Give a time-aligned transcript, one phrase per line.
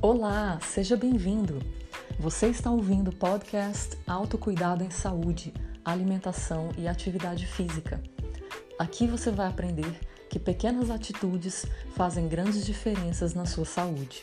[0.00, 1.60] Olá, seja bem-vindo.
[2.20, 5.52] Você está ouvindo o podcast Autocuidado em Saúde,
[5.84, 8.00] Alimentação e Atividade Física.
[8.78, 9.98] Aqui você vai aprender
[10.30, 11.66] que pequenas atitudes
[11.96, 14.22] fazem grandes diferenças na sua saúde.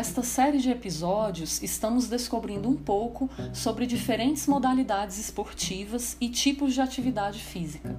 [0.00, 6.80] Nesta série de episódios, estamos descobrindo um pouco sobre diferentes modalidades esportivas e tipos de
[6.80, 7.94] atividade física.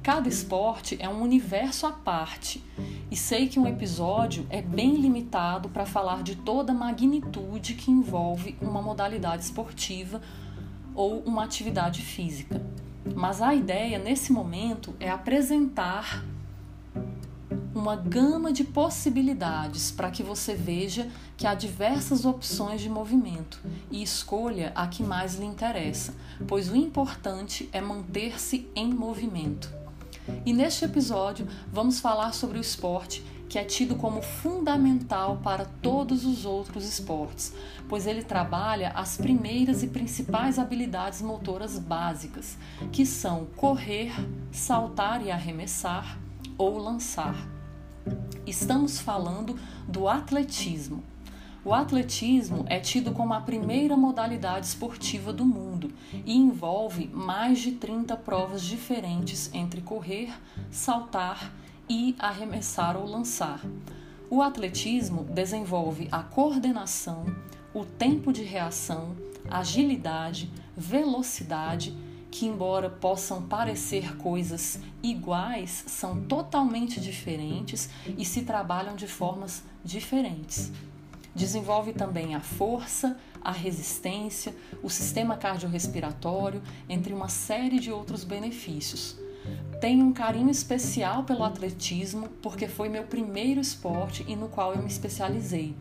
[0.00, 2.62] Cada esporte é um universo à parte,
[3.10, 7.90] e sei que um episódio é bem limitado para falar de toda a magnitude que
[7.90, 10.22] envolve uma modalidade esportiva
[10.94, 12.64] ou uma atividade física.
[13.12, 16.24] Mas a ideia nesse momento é apresentar
[17.84, 21.06] uma gama de possibilidades para que você veja
[21.36, 26.14] que há diversas opções de movimento e escolha a que mais lhe interessa,
[26.48, 29.70] pois o importante é manter-se em movimento.
[30.46, 36.24] E neste episódio vamos falar sobre o esporte que é tido como fundamental para todos
[36.24, 37.52] os outros esportes,
[37.86, 42.56] pois ele trabalha as primeiras e principais habilidades motoras básicas,
[42.90, 44.10] que são correr,
[44.50, 46.18] saltar e arremessar
[46.56, 47.53] ou lançar.
[48.46, 51.02] Estamos falando do atletismo.
[51.64, 55.90] O atletismo é tido como a primeira modalidade esportiva do mundo
[56.26, 60.30] e envolve mais de 30 provas diferentes entre correr,
[60.70, 61.52] saltar
[61.88, 63.64] e arremessar ou lançar.
[64.28, 67.24] O atletismo desenvolve a coordenação,
[67.72, 69.16] o tempo de reação,
[69.50, 71.96] agilidade, velocidade
[72.34, 77.88] que, embora possam parecer coisas iguais, são totalmente diferentes
[78.18, 80.72] e se trabalham de formas diferentes.
[81.32, 89.16] Desenvolve também a força, a resistência, o sistema cardiorrespiratório, entre uma série de outros benefícios.
[89.80, 94.80] Tenho um carinho especial pelo atletismo porque foi meu primeiro esporte e no qual eu
[94.80, 95.76] me especializei.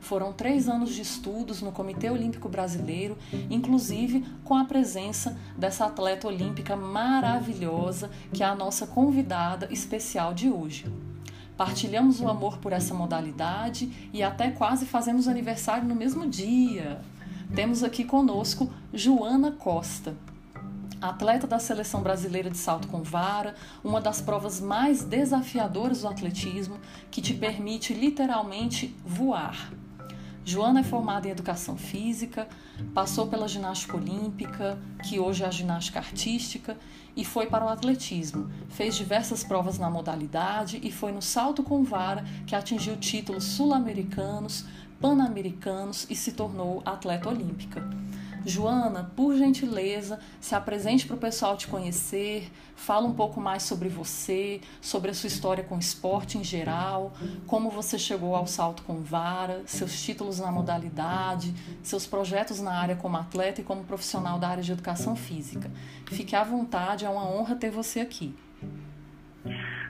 [0.00, 3.16] Foram três anos de estudos no Comitê Olímpico Brasileiro,
[3.50, 10.50] inclusive com a presença dessa atleta olímpica maravilhosa que é a nossa convidada especial de
[10.50, 10.86] hoje.
[11.56, 17.00] Partilhamos o amor por essa modalidade e até quase fazemos aniversário no mesmo dia.
[17.54, 20.14] Temos aqui conosco Joana Costa
[21.08, 26.78] atleta da seleção brasileira de salto com vara, uma das provas mais desafiadoras do atletismo,
[27.10, 29.70] que te permite literalmente voar.
[30.46, 32.46] Joana é formada em educação física,
[32.92, 36.76] passou pela ginástica olímpica, que hoje é a ginástica artística,
[37.16, 38.50] e foi para o atletismo.
[38.68, 44.66] Fez diversas provas na modalidade e foi no salto com vara que atingiu títulos sul-americanos,
[45.00, 47.82] pan-americanos e se tornou atleta olímpica.
[48.44, 53.88] Joana, por gentileza, se apresente para o pessoal te conhecer, fala um pouco mais sobre
[53.88, 57.12] você, sobre a sua história com esporte em geral,
[57.46, 62.96] como você chegou ao salto com vara, seus títulos na modalidade, seus projetos na área
[62.96, 65.70] como atleta e como profissional da área de educação física.
[66.06, 68.34] Fique à vontade, é uma honra ter você aqui.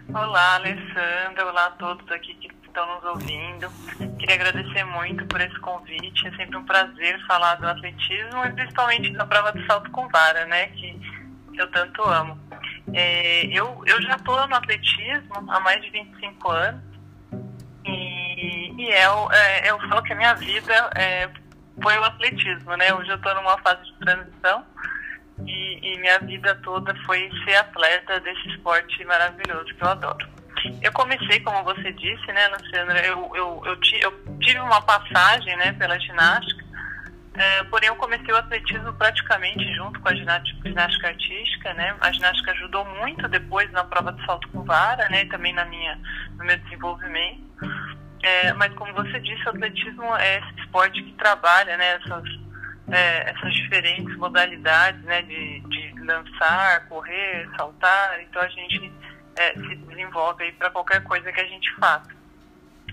[0.08, 1.46] Olá, Alessandra.
[1.46, 3.70] Olá a todos aqui que estão nos ouvindo.
[4.18, 6.26] Queria agradecer muito por esse convite.
[6.26, 10.44] É sempre um prazer falar do atletismo e principalmente da prova de salto com vara,
[10.46, 10.66] né?
[10.68, 11.00] Que
[11.54, 12.36] eu tanto amo.
[12.92, 16.82] É, eu, eu já estou no atletismo há mais de 25 anos
[17.84, 21.30] e, e eu, é, eu falo que a minha vida é,
[21.80, 22.92] foi o atletismo, né?
[22.92, 24.66] Hoje eu estou numa fase de transição
[25.46, 30.33] e, e minha vida toda foi ser atleta desse esporte maravilhoso que eu adoro.
[30.82, 35.72] Eu comecei, como você disse, né, Luciana, eu, eu, eu, eu tive uma passagem né,
[35.72, 36.64] pela ginástica,
[37.36, 41.96] é, porém eu comecei o atletismo praticamente junto com a ginástica, ginástica artística, né?
[42.00, 45.22] A ginástica ajudou muito depois na prova de salto com vara, né?
[45.22, 45.98] E também na minha,
[46.38, 47.42] no meu desenvolvimento.
[48.22, 51.98] É, mas como você disse, o atletismo é esse esporte que trabalha, né?
[52.00, 52.24] Essas,
[52.92, 55.22] é, essas diferentes modalidades, né?
[55.22, 58.20] De, de lançar, correr, saltar.
[58.22, 58.92] Então a gente
[59.36, 62.10] é, se desenvolve para qualquer coisa que a gente faça.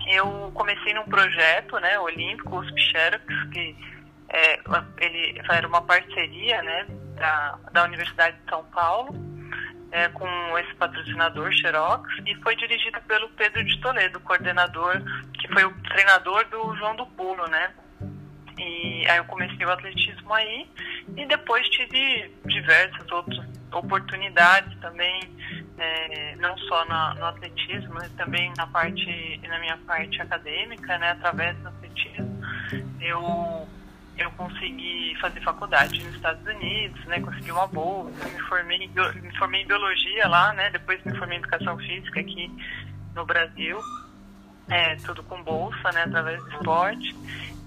[0.07, 3.75] Eu comecei num projeto, né, olímpico, USP Xerox, que
[4.29, 4.59] é,
[4.99, 9.13] ele era uma parceria, né, da, da Universidade de São Paulo,
[9.91, 15.01] é, com esse patrocinador Xerox, e foi dirigido pelo Pedro de Toledo, coordenador,
[15.33, 17.71] que foi o treinador do João do Pulo, né,
[18.57, 20.67] e aí eu comecei o atletismo aí,
[21.15, 25.21] e depois tive diversas outras oportunidades também
[25.77, 31.11] é, não só na, no atletismo, mas também na parte, na minha parte acadêmica, né,
[31.11, 32.41] através do atletismo.
[32.99, 33.67] Eu,
[34.17, 37.19] eu consegui fazer faculdade nos Estados Unidos, né?
[37.19, 40.69] Consegui uma bolsa, me formei, me formei em biologia lá, né?
[40.69, 42.51] Depois me formei em educação física aqui
[43.15, 43.79] no Brasil,
[44.69, 46.03] é, tudo com bolsa, né?
[46.03, 47.15] Através do esporte.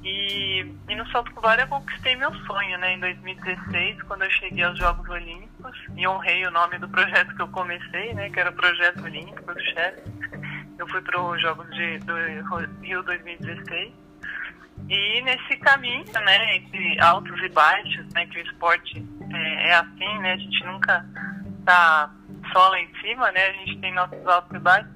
[0.04, 2.94] E, e no salto com vara eu conquistei meu sonho, né?
[2.94, 7.42] Em 2016, quando eu cheguei aos Jogos Olímpicos e honrei o nome do projeto que
[7.42, 8.28] eu comecei, né?
[8.28, 10.02] Que era o Projeto Olímpico do chefe.
[10.78, 12.14] Eu fui para os Jogos de, do
[12.82, 14.04] Rio 2016
[14.88, 20.18] e nesse caminho, né, entre altos e baixos, né, que o esporte é, é assim,
[20.18, 21.06] né, a gente nunca
[21.64, 22.10] tá
[22.52, 24.90] só lá em cima, né, a gente tem nossos altos e baixos.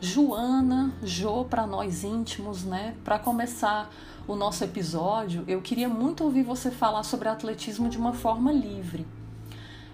[0.00, 2.94] Joana, Jo para nós íntimos, né?
[3.02, 3.92] Para começar
[4.28, 9.04] o nosso episódio, eu queria muito ouvir você falar sobre atletismo de uma forma livre.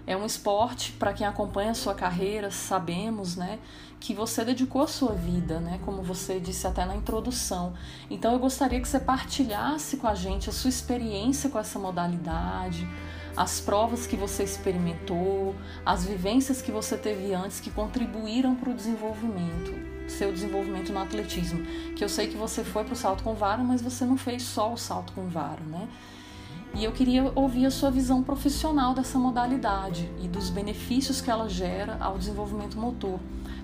[0.05, 3.59] É um esporte, para quem acompanha a sua carreira, sabemos, né,
[3.99, 7.73] que você dedicou a sua vida, né, como você disse até na introdução.
[8.09, 12.87] Então eu gostaria que você partilhasse com a gente a sua experiência com essa modalidade,
[13.37, 15.55] as provas que você experimentou,
[15.85, 21.63] as vivências que você teve antes que contribuíram para o desenvolvimento seu desenvolvimento no atletismo.
[21.95, 24.43] Que eu sei que você foi para o salto com vara, mas você não fez
[24.43, 25.87] só o salto com vara, né?
[26.73, 31.49] E eu queria ouvir a sua visão profissional dessa modalidade e dos benefícios que ela
[31.49, 33.19] gera ao desenvolvimento motor,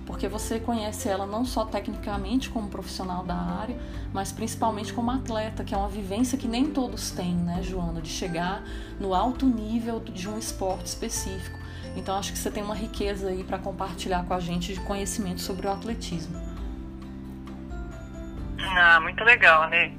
[0.06, 3.78] porque você conhece ela não só tecnicamente como profissional da área,
[4.12, 8.08] mas principalmente como atleta, que é uma vivência que nem todos têm, né, Joana, de
[8.08, 8.62] chegar
[9.00, 11.58] no alto nível de um esporte específico.
[11.96, 15.40] Então acho que você tem uma riqueza aí para compartilhar com a gente de conhecimento
[15.40, 16.36] sobre o atletismo.
[18.58, 19.90] Ah, muito legal, né?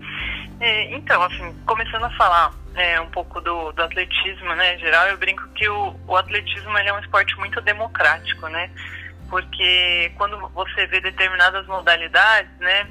[0.91, 5.47] Então, assim, começando a falar é, um pouco do, do atletismo, né, geral, eu brinco
[5.49, 8.69] que o, o atletismo é um esporte muito democrático, né?
[9.29, 12.87] Porque quando você vê determinadas modalidades, né,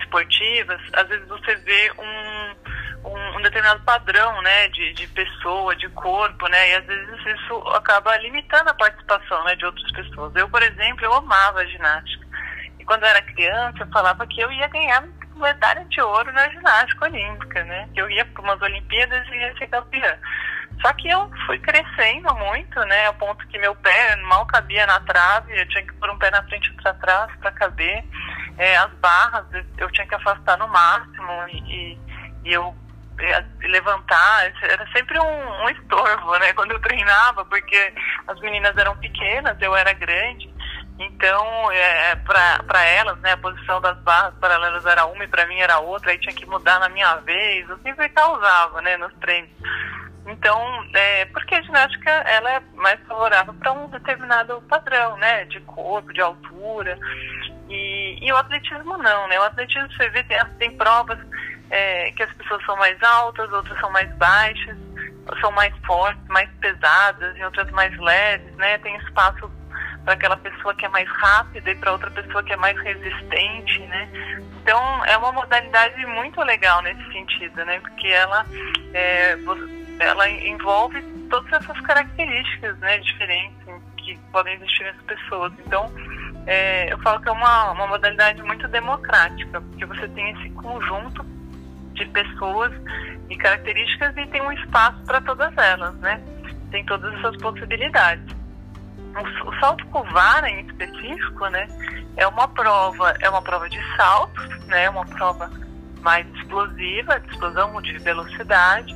[0.00, 5.88] esportivas, às vezes você vê um um, um, determinado padrão, né, de, de pessoa, de
[5.88, 10.34] corpo, né, e às vezes isso acaba limitando a participação, né, de outras pessoas.
[10.36, 12.24] Eu, por exemplo, eu amava ginástica.
[12.78, 15.02] E quando eu era criança, eu falava que eu ia ganhar
[15.42, 19.66] medalha de ouro na ginástica olímpica, né, eu ia para umas Olimpíadas e ia ser
[19.66, 20.16] campeã.
[20.80, 24.98] Só que eu fui crescendo muito, né, a ponto que meu pé mal cabia na
[25.00, 28.04] trave, eu tinha que pôr um pé na frente e outro atrás para caber.
[28.58, 29.46] É, as barras
[29.78, 31.98] eu tinha que afastar no máximo e,
[32.44, 32.74] e eu
[33.60, 36.52] levantar, era sempre um, um estorvo, né?
[36.54, 37.92] Quando eu treinava, porque
[38.26, 40.51] as meninas eram pequenas, eu era grande.
[41.06, 45.58] Então, é, para elas, né, a posição das barras paralelas era uma e para mim
[45.58, 47.68] era outra, aí tinha que mudar na minha vez.
[47.68, 49.50] Eu sempre causava, né, nos treinos.
[50.26, 55.60] Então, é, porque a ginástica ela é mais favorável para um determinado padrão, né, de
[55.60, 56.98] corpo, de altura.
[57.68, 59.40] E, e o atletismo não, né?
[59.40, 61.18] O atletismo você vê tem, tem provas
[61.70, 64.76] é, que as pessoas são mais altas, outras são mais baixas,
[65.40, 68.78] são mais fortes, mais pesadas e outras mais leves, né?
[68.78, 69.50] Tem espaço
[70.04, 73.80] para aquela pessoa que é mais rápida e para outra pessoa que é mais resistente,
[73.86, 74.08] né?
[74.62, 77.78] Então é uma modalidade muito legal nesse sentido, né?
[77.80, 78.44] Porque ela
[78.94, 79.38] é,
[80.00, 81.00] ela envolve
[81.30, 82.98] todas essas características, né?
[82.98, 83.58] Diferentes
[83.98, 85.52] que podem existir nas pessoas.
[85.64, 85.92] Então
[86.46, 91.24] é, eu falo que é uma, uma modalidade muito democrática, porque você tem esse conjunto
[91.94, 92.72] de pessoas
[93.30, 96.20] e características e tem um espaço para todas elas, né?
[96.70, 98.41] Tem todas essas possibilidades.
[99.44, 101.68] O, salto com vara em específico, né?
[102.16, 104.88] É uma prova, é uma prova de saltos, né?
[104.90, 105.50] Uma prova
[106.00, 108.94] mais explosiva, de explosão de velocidade,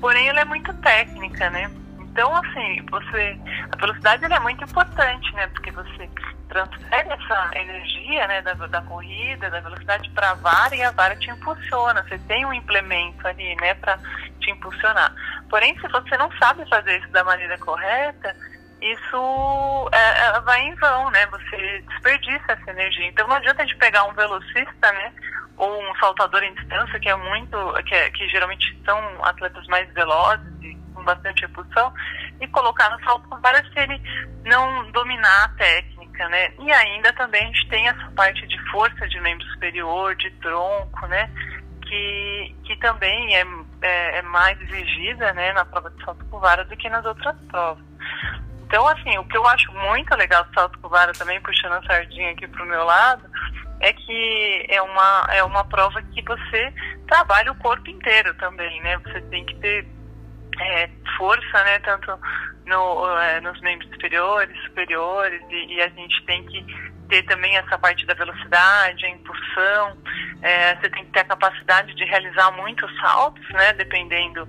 [0.00, 1.70] porém ela é muito técnica, né?
[2.00, 3.38] Então, assim, você,
[3.72, 5.46] a velocidade é muito importante, né?
[5.48, 6.08] Porque você
[6.48, 11.14] transfere essa energia né, da, da corrida, da velocidade para a vara e a vara
[11.14, 12.02] te impulsiona.
[12.02, 13.98] Você tem um implemento ali né, para
[14.40, 15.14] te impulsionar.
[15.48, 18.34] Porém, se você não sabe fazer isso da maneira correta,
[18.80, 21.26] isso é, é, vai em vão, né?
[21.26, 23.06] Você desperdiça essa energia.
[23.08, 25.12] Então não adianta a gente pegar um velocista, né?
[25.56, 27.56] Ou um saltador em distância, que é muito.
[27.84, 31.92] que, é, que geralmente são atletas mais velozes e com bastante impulsão,
[32.40, 34.00] e colocar no salto vara se ele
[34.44, 36.52] não dominar a técnica né?
[36.58, 41.06] E ainda também a gente tem essa parte de força de membro superior, de tronco,
[41.06, 41.30] né?
[41.86, 43.44] Que, que também é,
[43.82, 47.34] é, é mais exigida, né, na prova de salto com vara do que nas outras
[47.48, 47.84] provas.
[48.70, 51.82] Então, assim, o que eu acho muito legal do salto com vara também, puxando a
[51.82, 53.28] sardinha aqui pro meu lado,
[53.80, 56.72] é que é uma, é uma prova que você
[57.08, 58.96] trabalha o corpo inteiro também, né?
[58.98, 59.88] Você tem que ter
[60.60, 62.16] é, força, né, tanto
[62.64, 66.64] no, é, nos membros inferiores, superiores, e, e, a gente tem que
[67.08, 69.98] ter também essa parte da velocidade, a impulsão,
[70.42, 74.48] é, você tem que ter a capacidade de realizar muitos saltos, né, dependendo,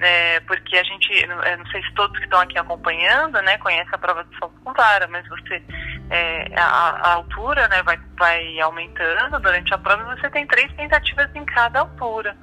[0.00, 3.98] é, porque a gente, não sei se todos que estão aqui acompanhando, né, conhecem a
[3.98, 5.62] prova de salto com vara, mas você,
[6.10, 11.28] é, a, a, altura, né, vai, vai aumentando durante a prova, você tem três tentativas
[11.34, 12.36] em cada altura.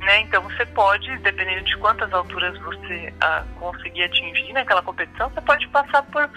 [0.00, 0.20] Né?
[0.20, 5.66] Então você pode, dependendo de quantas alturas você ah, conseguir atingir naquela competição, você pode
[5.68, 6.28] passar por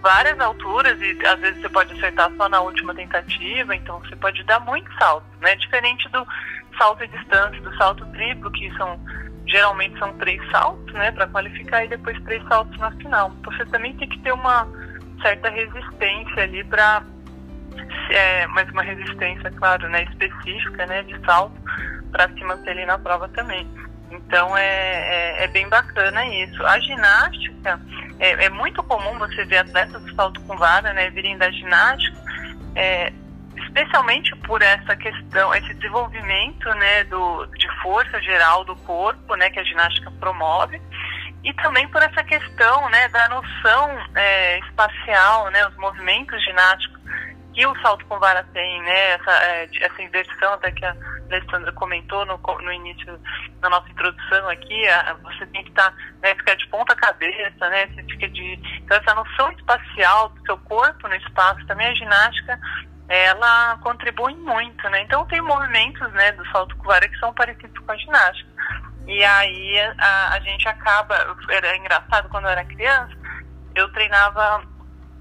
[0.00, 4.44] várias alturas e às vezes você pode acertar só na última tentativa, então você pode
[4.44, 5.56] dar muitos saltos, né?
[5.56, 6.24] Diferente do
[6.78, 8.96] salto em distância, do salto triplo, que são
[9.48, 13.32] geralmente são três saltos, né, para qualificar e depois três saltos na final.
[13.40, 14.66] Então, você também tem que ter uma
[15.22, 17.02] certa resistência ali para
[18.10, 21.56] é, mas uma resistência, claro, né, específica, né, de salto
[22.10, 23.66] para se manter ali na prova também.
[24.10, 26.64] Então é, é, é, bem bacana isso.
[26.64, 27.80] A ginástica,
[28.18, 32.18] é, é, muito comum você ver atletas do salto com vara né, virem da ginástica,
[32.74, 33.12] é,
[33.78, 39.60] especialmente por essa questão, esse desenvolvimento né, do, de força geral do corpo né, que
[39.60, 40.80] a ginástica promove,
[41.44, 46.98] e também por essa questão né, da noção é, espacial, né, os movimentos ginásticos
[47.54, 50.94] que o salto com vara tem, né, essa, é, essa inversão até que a
[51.30, 53.18] Alessandra comentou no, no início
[53.60, 57.68] da nossa introdução aqui, a, você tem que estar, tá, né, ficar de ponta cabeça,
[57.68, 61.94] né, você fica de, então essa noção espacial do seu corpo no espaço, também a
[61.94, 62.58] ginástica,
[63.08, 67.78] ela contribui muito, né, então tem movimentos, né, do salto com vara que são parecidos
[67.78, 68.50] com a ginástica,
[69.06, 73.16] e aí a, a gente acaba, era engraçado quando eu era criança,
[73.74, 74.62] eu treinava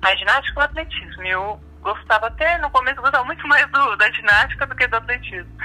[0.01, 4.12] a ginástica e o atletismo, eu gostava até, no começo, gostava muito mais do, da
[4.12, 5.58] ginástica do que do atletismo.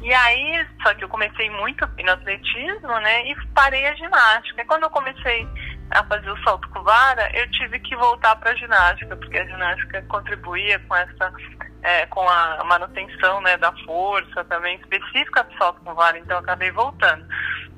[0.00, 3.26] E aí, só que eu comecei muito no atletismo, né?
[3.26, 4.60] E parei a ginástica.
[4.60, 5.48] E quando eu comecei
[5.90, 9.46] a fazer o salto com vara, eu tive que voltar para a ginástica, porque a
[9.46, 11.32] ginástica contribuía com essa,
[11.82, 16.18] é, com a manutenção, né, da força também específica do salto com vara.
[16.18, 17.24] Então, acabei voltando.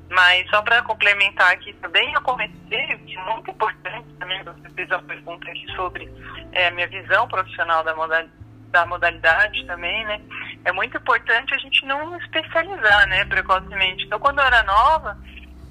[0.09, 4.89] Mas só para complementar aqui também, eu comecei, que é muito importante também, você fez
[4.91, 6.09] a pergunta aqui sobre
[6.53, 8.37] é, a minha visão profissional da modalidade,
[8.71, 10.21] da modalidade também, né?
[10.67, 14.05] é muito importante a gente não especializar, né, precocemente.
[14.05, 15.17] Então, quando eu era nova,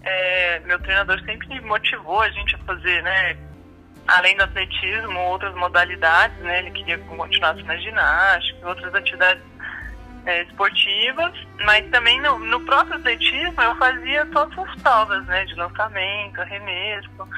[0.07, 3.37] é, meu treinador sempre motivou a gente a fazer, né,
[4.07, 9.43] além do atletismo, outras modalidades, né, ele queria que eu continuasse na ginástica, outras atividades
[10.25, 11.33] é, esportivas,
[11.65, 17.29] mas também no, no, próprio atletismo eu fazia todas as provas, né, de lançamento, arremesso,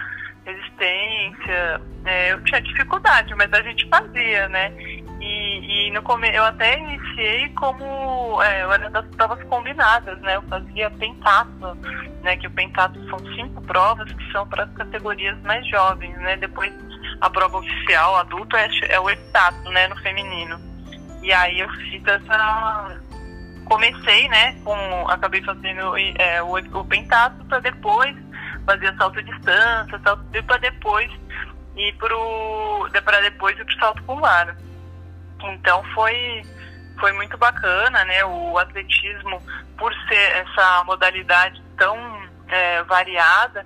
[0.45, 1.81] resistência.
[2.05, 4.73] É, eu tinha dificuldade, mas a gente fazia, né?
[5.21, 10.37] E, e no come eu até iniciei como é, eu era das provas combinadas, né?
[10.37, 11.77] Eu fazia pentato,
[12.23, 12.37] né?
[12.37, 16.37] Que o pentato são cinco provas que são para as categorias mais jovens, né?
[16.37, 16.73] Depois
[17.21, 19.89] a prova oficial adulto é, é o heptato, né?
[19.89, 20.61] No feminino.
[21.23, 23.01] E aí eu fiz essa
[23.65, 24.57] comecei, né?
[24.65, 28.17] Com acabei fazendo é, o, o pentato para depois
[28.65, 31.11] fazer salto distância, salto para depois
[31.99, 34.57] pro para depois ir salto com vara.
[35.43, 36.43] Então foi
[36.99, 38.25] foi muito bacana, né?
[38.25, 39.41] O atletismo,
[39.77, 41.97] por ser essa modalidade tão
[42.49, 43.65] é, variada,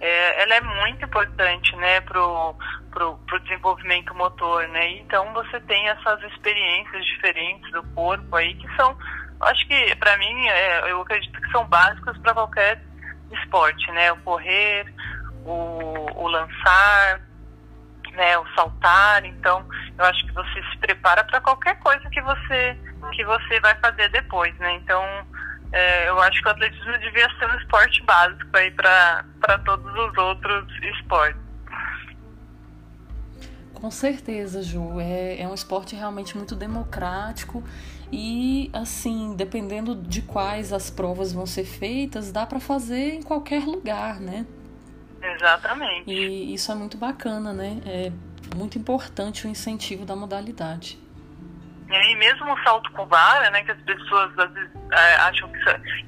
[0.00, 2.56] é, ela é muito importante, né, pro,
[2.90, 4.96] pro, pro desenvolvimento motor, né?
[4.96, 8.96] Então você tem essas experiências diferentes do corpo aí que são,
[9.40, 12.82] acho que para mim, é, eu acredito que são básicas para qualquer
[13.30, 14.10] esporte, né?
[14.12, 14.92] O correr,
[15.44, 17.20] o, o lançar,
[18.12, 19.24] né, o saltar.
[19.24, 19.66] Então,
[19.98, 22.78] eu acho que você se prepara para qualquer coisa que você
[23.12, 24.74] que você vai fazer depois, né?
[24.74, 25.04] Então,
[25.72, 29.24] é, eu acho que o atletismo devia ser um esporte básico aí para
[29.64, 31.40] todos os outros esportes.
[33.74, 35.00] Com certeza, Ju.
[35.00, 37.64] É, é um esporte realmente muito democrático
[38.12, 43.64] e, assim, dependendo de quais as provas vão ser feitas, dá para fazer em qualquer
[43.64, 44.46] lugar, né?
[45.22, 46.10] Exatamente.
[46.10, 47.80] E isso é muito bacana, né?
[47.86, 48.12] É
[48.56, 50.98] muito importante o incentivo da modalidade.
[51.90, 55.50] E mesmo o salto com vara, né, que as pessoas às vezes é, acham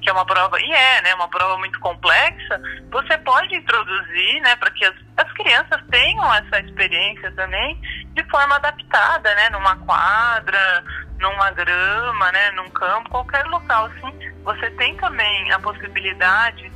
[0.01, 4.55] que é uma prova, e é, né, uma prova muito complexa, você pode introduzir, né,
[4.55, 7.79] para que as, as crianças tenham essa experiência também
[8.13, 10.83] de forma adaptada, né, numa quadra,
[11.19, 16.71] numa grama, né, num campo, qualquer local, assim, você tem também a possibilidade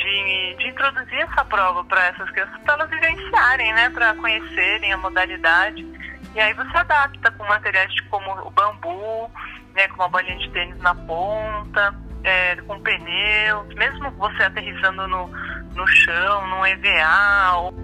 [0.00, 4.96] de, de introduzir essa prova para essas crianças, para elas vivenciarem, né, para conhecerem a
[4.96, 5.86] modalidade.
[6.34, 9.30] E aí você adapta com materiais como o bambu,
[9.74, 15.28] né, com uma bolinha de tênis na ponta, é, com pneus, mesmo você aterrissando no,
[15.74, 17.56] no chão, num EVA.
[17.56, 17.74] Ou...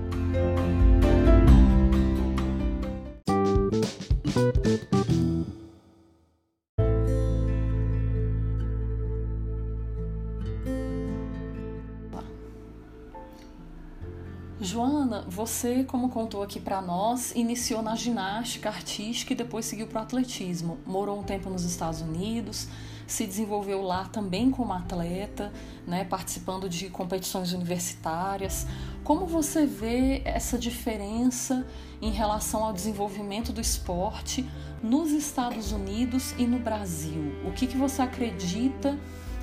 [14.67, 20.01] Joana, você, como contou aqui para nós, iniciou na ginástica artística e depois seguiu para
[20.01, 20.79] o atletismo.
[20.85, 22.67] Morou um tempo nos Estados Unidos,
[23.07, 25.53] se desenvolveu lá também como atleta,
[25.87, 28.67] né, participando de competições universitárias.
[29.05, 31.65] Como você vê essa diferença
[32.03, 34.45] em relação ao desenvolvimento do esporte
[34.83, 37.33] nos Estados Unidos e no Brasil?
[37.47, 38.99] O que, que você acredita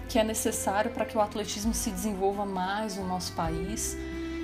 [0.09, 3.97] que é necessário para que o atletismo se desenvolva mais no nosso país?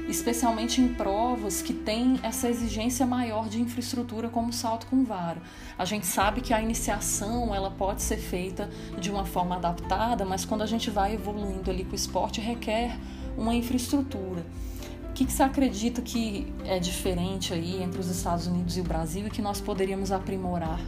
[0.10, 5.42] Especialmente em provas que têm essa exigência maior de infraestrutura como o salto com vara.
[5.78, 10.44] A gente sabe que a iniciação ela pode ser feita de uma forma adaptada, mas
[10.46, 12.98] quando a gente vai evoluindo ali com o esporte requer
[13.38, 14.44] uma infraestrutura.
[15.10, 18.84] O que, que você acredita que é diferente aí entre os Estados Unidos e o
[18.84, 20.80] Brasil e que nós poderíamos aprimorar?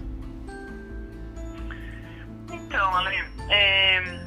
[2.52, 4.26] Então, Ale, é,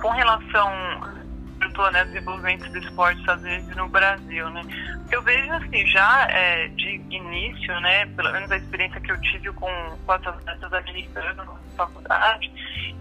[0.00, 1.23] com relação
[1.64, 4.62] comentou, né, desenvolvimento do esporte Unidos e no Brasil, né?
[5.10, 9.52] Eu vejo assim, já é, de início, né, pelo menos a experiência que eu tive
[9.52, 9.70] com,
[10.04, 12.52] com as atletas americanas na faculdade,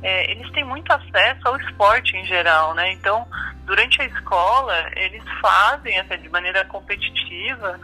[0.02, 2.92] é, eles têm muito acesso ao esporte em geral, né?
[2.94, 3.28] Então,
[3.66, 7.80] durante a escola, eles fazem até de maneira competitiva,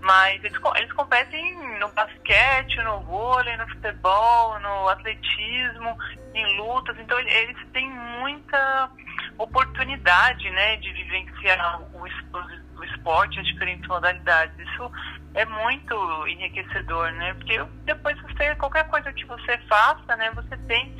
[0.00, 5.96] mas eles, eles competem no basquete, no vôlei, no futebol, no atletismo,
[6.34, 8.90] em lutas, então eles têm muita
[9.38, 14.54] oportunidade né, de vivenciar o, o esporte, as diferentes modalidades.
[14.58, 14.90] Isso
[15.34, 17.34] é muito enriquecedor, né?
[17.34, 20.96] Porque depois você, qualquer coisa que você faça, né, você tem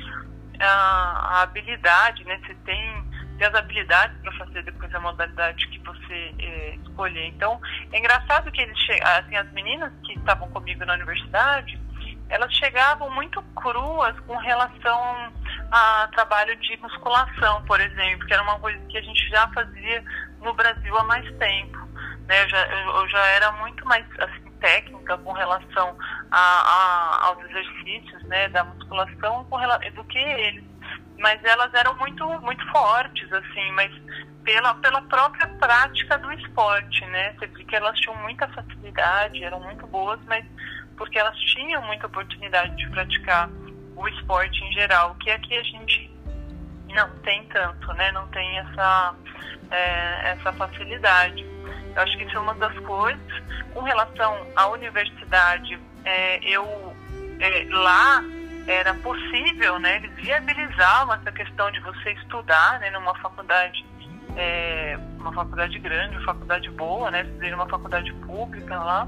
[0.59, 2.39] a, a habilidade, né?
[2.45, 3.03] Você tem,
[3.37, 7.27] tem as habilidades para fazer depois a modalidade que você é, escolher.
[7.27, 7.59] Então,
[7.91, 11.79] é engraçado que eles assim, as meninas que estavam comigo na universidade,
[12.29, 15.31] elas chegavam muito cruas com relação
[15.71, 20.03] a trabalho de musculação, por exemplo, que era uma coisa que a gente já fazia
[20.41, 21.77] no Brasil há mais tempo.
[22.27, 22.43] Né?
[22.43, 25.97] Eu, já, eu já era muito mais assim, técnica com relação
[26.31, 29.43] a, a, aos exercícios né, da musculação
[29.93, 30.63] do que eles.
[31.19, 33.91] Mas elas eram muito, muito fortes, assim, mas
[34.43, 37.33] pela, pela própria prática do esporte, né?
[37.33, 40.45] Você que elas tinham muita facilidade, eram muito boas, mas
[40.97, 43.49] porque elas tinham muita oportunidade de praticar
[43.95, 46.11] o esporte em geral, que aqui a gente
[46.93, 48.11] não tem tanto, né?
[48.11, 49.15] Não tem essa,
[49.71, 51.45] é, essa facilidade.
[51.95, 53.43] Eu acho que isso é uma das coisas.
[53.73, 56.95] Com relação à universidade, é, eu
[57.39, 58.23] é, lá
[58.67, 59.97] era possível, né?
[59.97, 62.89] Eles viabilizavam essa questão de você estudar, né?
[62.89, 63.85] Numa faculdade,
[64.35, 67.25] é, uma faculdade grande, uma faculdade boa, né?
[67.53, 69.07] Uma faculdade pública lá.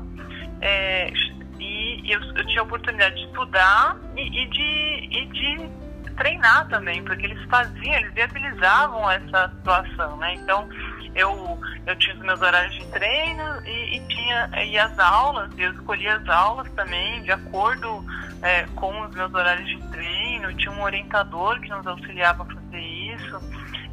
[1.59, 7.03] E eu, eu tinha a oportunidade de estudar e, e, de, e de treinar também,
[7.03, 10.33] porque eles faziam, eles viabilizavam essa situação, né?
[10.35, 10.67] Então,
[11.15, 15.71] eu, eu tinha os meus horários de treino e, e tinha e as aulas, eu
[15.71, 18.05] escolhia as aulas também de acordo
[18.41, 22.79] é, com os meus horários de treino, tinha um orientador que nos auxiliava a fazer
[22.79, 23.39] isso.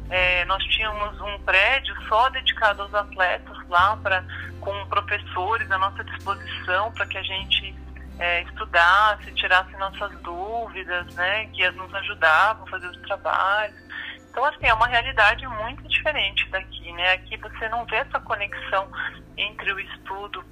[0.07, 4.23] É, nós tínhamos um prédio só dedicado aos atletas lá, pra,
[4.65, 7.75] com professores à nossa disposição para que a gente
[8.17, 13.85] é, estudasse, tirasse nossas dúvidas, né, que nos ajudavam a fazer os trabalhos.
[14.31, 17.13] Então, assim, é uma realidade muito diferente daqui, né?
[17.13, 18.91] Aqui você não vê essa conexão
[19.37, 20.43] entre o estudo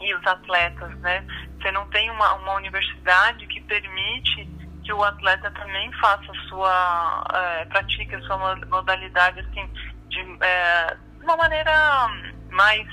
[0.00, 1.22] e os atletas, né?
[1.60, 4.48] Você não tem uma, uma universidade que permite
[4.82, 9.70] que o atleta também faça a sua, é, pratique a sua modalidade, assim,
[10.08, 12.08] de é, uma maneira
[12.50, 12.86] mais,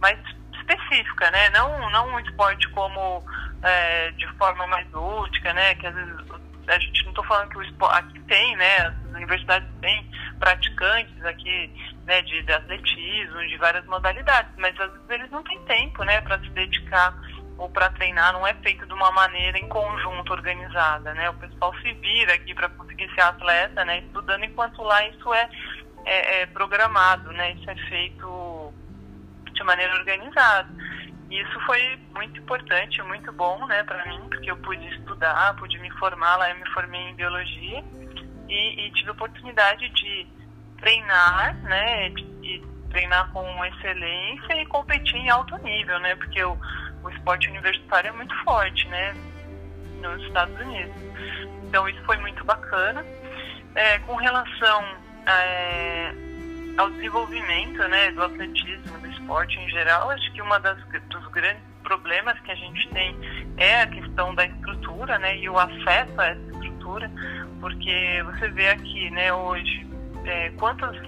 [0.00, 0.18] mais
[0.54, 1.50] específica, né?
[1.50, 3.24] Não, não um esporte como
[3.62, 5.74] é, de forma mais lúdica, né?
[5.76, 6.14] Que às vezes
[6.68, 8.78] a gente não estou falando que o esporte aqui tem, né?
[8.78, 11.70] As universidades têm praticantes aqui,
[12.04, 12.22] né?
[12.22, 16.20] De, de atletismo, de várias modalidades, mas às vezes eles não têm tempo, né?
[16.20, 17.14] Para se dedicar
[17.58, 21.30] ou para treinar não é feito de uma maneira em conjunto organizada, né?
[21.30, 23.98] O pessoal se vira aqui para conseguir ser atleta, né?
[24.00, 25.48] Estudando enquanto lá isso é,
[26.04, 27.52] é, é programado, né?
[27.52, 28.55] Isso é feito
[29.56, 30.68] de maneira organizada.
[31.30, 35.78] E isso foi muito importante, muito bom, né, para mim, porque eu pude estudar, pude
[35.80, 37.82] me formar lá, eu me formei em biologia
[38.48, 40.26] e, e tive a oportunidade de
[40.78, 46.56] treinar, né, de, treinar com excelência e competir em alto nível, né, porque o,
[47.02, 49.14] o esporte universitário é muito forte, né,
[50.00, 50.94] nos Estados Unidos.
[51.64, 53.04] Então isso foi muito bacana.
[53.74, 54.84] É, com relação
[55.26, 56.14] é,
[56.76, 60.76] ao desenvolvimento né, do atletismo, do esporte em geral, acho que uma das
[61.08, 63.16] dos grandes problemas que a gente tem
[63.56, 67.10] é a questão da estrutura, né, e o acesso a essa estrutura,
[67.60, 69.86] porque você vê aqui, né, hoje,
[70.24, 70.98] é, quantos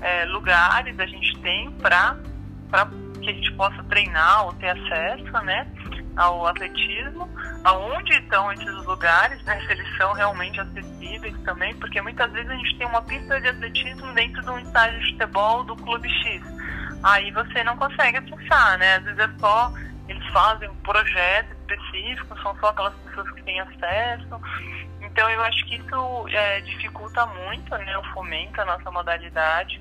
[0.00, 2.16] é, lugares a gente tem para
[3.22, 5.66] que a gente possa treinar ou ter acesso, né,
[6.16, 7.28] ao atletismo,
[7.64, 12.54] aonde estão esses lugares, né, se eles são realmente acessíveis também, porque muitas vezes a
[12.54, 16.42] gente tem uma pista de atletismo dentro de um estádio de futebol do clube X.
[17.02, 18.96] Aí você não consegue acessar, né?
[18.96, 19.72] Às vezes é só
[20.08, 24.40] eles fazem um projeto específico, são só aquelas pessoas que têm acesso.
[25.00, 29.80] Então eu acho que isso é, dificulta muito né, o fomento, a nossa modalidade.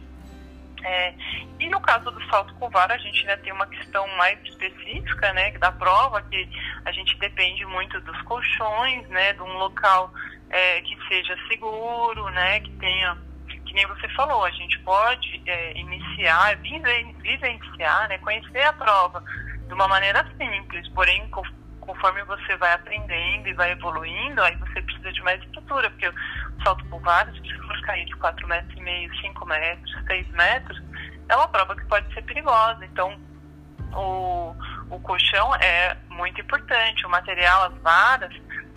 [0.86, 1.16] É,
[1.60, 5.34] e no caso do salto com vara, a gente ainda tem uma questão mais específica,
[5.34, 6.48] né, da prova, que
[6.86, 10.14] a gente depende muito dos colchões, né, de um local
[10.52, 13.18] é, que seja seguro, né, que tenha,
[13.66, 19.24] que nem você falou, a gente pode é, iniciar, vivenciar, né, conhecer a prova
[19.68, 21.28] de uma maneira simples, porém
[21.86, 26.12] conforme você vai aprendendo e vai evoluindo, aí você precisa de mais estrutura, porque
[26.66, 30.82] salto vários, se for cair de 4 metros e meio, 5 metros, 6 metros,
[31.30, 32.84] é uma prova que pode ser perigosa.
[32.86, 33.16] Então,
[33.94, 34.56] o,
[34.90, 38.34] o colchão é muito importante, o material, as varas,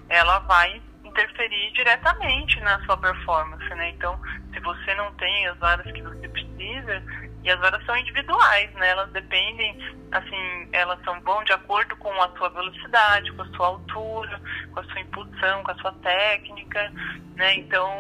[0.09, 3.91] ela vai interferir diretamente na sua performance, né?
[3.91, 4.21] Então,
[4.53, 7.03] se você não tem as varas que você precisa,
[7.49, 8.91] e as varas são individuais, né?
[8.91, 9.75] Elas dependem,
[10.13, 14.39] assim, elas são bom de acordo com a sua velocidade, com a sua altura,
[14.75, 16.93] com a sua impulsão, com a sua técnica,
[17.37, 17.55] né?
[17.55, 17.91] Então,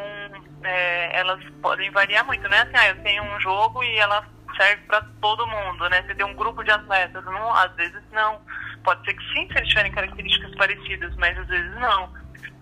[0.62, 2.60] é, elas podem variar muito, né?
[2.60, 4.22] Assim, ah, eu tenho um jogo e ela
[4.54, 6.02] serve para todo mundo, né?
[6.02, 8.42] Você tem um grupo de atletas, não, às vezes não.
[8.84, 12.12] Pode ser que sim, se eles tiverem características parecidas, mas às vezes não.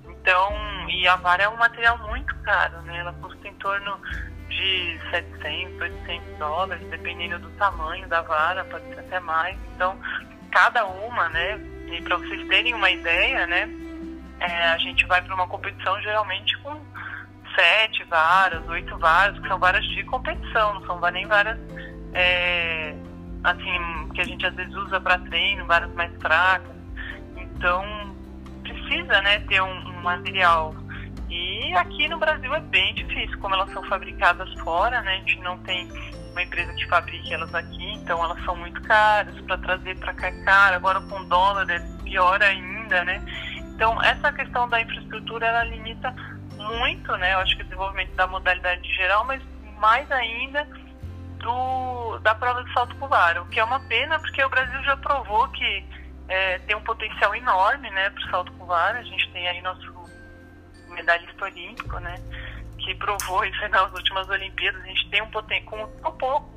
[0.09, 2.99] Então, e a vara é um material muito caro, né?
[2.99, 4.01] Ela custa em torno
[4.49, 9.57] de 700, 800 dólares, dependendo do tamanho da vara, pode ser até mais.
[9.75, 9.99] Então,
[10.51, 11.61] cada uma, né?
[11.89, 13.69] E para vocês terem uma ideia, né?
[14.41, 16.79] É, a gente vai para uma competição geralmente com
[17.55, 21.59] sete varas, oito varas, que são varas de competição, não são nem varas
[22.13, 22.95] é,
[23.45, 26.77] assim que a gente às vezes usa para treino, varas mais fracas.
[27.37, 27.85] Então
[28.63, 30.75] precisa, né, ter um, um material
[31.29, 35.15] e aqui no Brasil é bem difícil, como elas são fabricadas fora, né?
[35.15, 35.89] A gente não tem
[36.31, 40.29] uma empresa que fabrique elas aqui, então elas são muito caras para trazer para cá
[40.29, 40.77] é caro.
[40.77, 43.23] Agora com dólar é pior ainda, né?
[43.75, 46.15] Então essa questão da infraestrutura ela limita
[46.57, 47.35] muito, né?
[47.35, 49.43] Eu acho que o desenvolvimento da modalidade geral, mas
[49.79, 50.67] mais ainda
[51.39, 54.97] do, da prova de salto pular, o que é uma pena porque o Brasil já
[54.97, 55.85] provou que
[56.29, 58.97] é, tem um potencial enorme, né, para o salto pular.
[58.97, 59.96] A gente tem aí nosso
[60.97, 62.17] medalhista olímpico, né?
[62.79, 64.83] Que provou isso nas últimas Olimpíadas.
[64.83, 66.57] A gente tem um potencial, com o pouco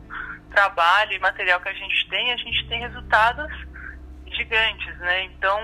[0.52, 3.52] trabalho e material que a gente tem, a gente tem resultados
[4.32, 5.24] gigantes, né?
[5.26, 5.60] Então,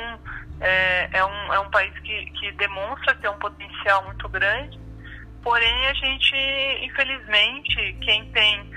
[0.60, 4.80] é, é, um, é um país que, que demonstra ter um potencial muito grande,
[5.44, 6.36] porém a gente,
[6.82, 8.72] infelizmente, quem tem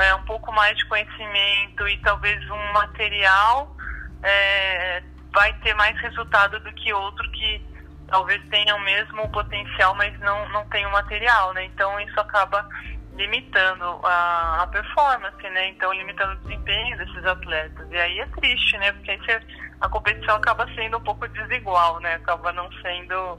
[0.00, 3.76] é, um pouco mais de conhecimento e talvez um material
[4.22, 7.62] é, vai ter mais resultado do que outro que
[8.08, 11.64] talvez tenham o mesmo potencial, mas não, não tem o material, né?
[11.66, 12.66] Então isso acaba
[13.14, 15.68] limitando a, a, performance, né?
[15.68, 17.86] Então limitando o desempenho desses atletas.
[17.90, 18.92] E aí é triste, né?
[18.92, 19.40] Porque aí você,
[19.80, 22.14] a competição acaba sendo um pouco desigual, né?
[22.14, 23.36] Acaba não sendo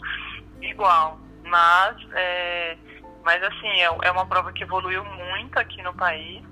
[0.62, 1.20] igual.
[1.44, 2.78] Mas, é,
[3.24, 6.44] mas assim, é, é uma prova que evoluiu muito aqui no país,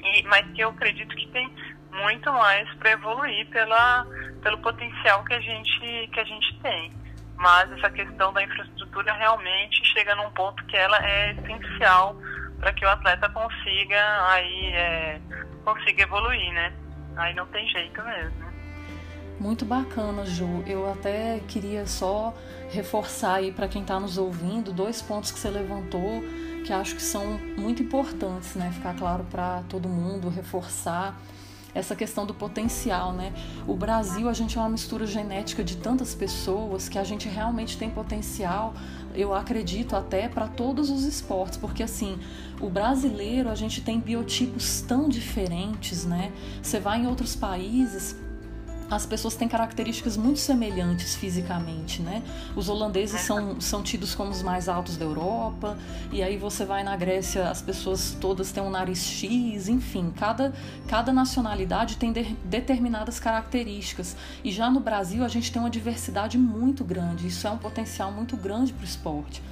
[0.00, 1.52] e, mas que eu acredito que tem
[1.90, 4.06] muito mais para evoluir pela,
[4.42, 7.05] pelo potencial que a gente, que a gente tem
[7.36, 12.16] mas essa questão da infraestrutura realmente chega num ponto que ela é essencial
[12.58, 15.20] para que o atleta consiga aí é,
[15.64, 16.72] consiga evoluir, né?
[17.16, 18.46] Aí não tem jeito mesmo.
[19.38, 20.64] Muito bacana, Ju.
[20.66, 22.34] Eu até queria só
[22.70, 26.22] reforçar aí para quem está nos ouvindo dois pontos que você levantou
[26.66, 28.72] que acho que são muito importantes, né?
[28.72, 31.16] Ficar claro para todo mundo, reforçar
[31.76, 33.34] essa questão do potencial, né?
[33.66, 37.76] O Brasil, a gente é uma mistura genética de tantas pessoas que a gente realmente
[37.76, 38.72] tem potencial,
[39.14, 42.18] eu acredito até para todos os esportes, porque assim,
[42.60, 46.32] o brasileiro, a gente tem biotipos tão diferentes, né?
[46.62, 48.16] Você vai em outros países,
[48.90, 52.22] as pessoas têm características muito semelhantes fisicamente, né?
[52.54, 55.76] Os holandeses são, são tidos como os mais altos da Europa,
[56.12, 60.52] e aí você vai na Grécia, as pessoas todas têm um nariz X, enfim, cada,
[60.86, 64.16] cada nacionalidade tem de, determinadas características.
[64.44, 68.12] E já no Brasil a gente tem uma diversidade muito grande, isso é um potencial
[68.12, 69.42] muito grande para o esporte.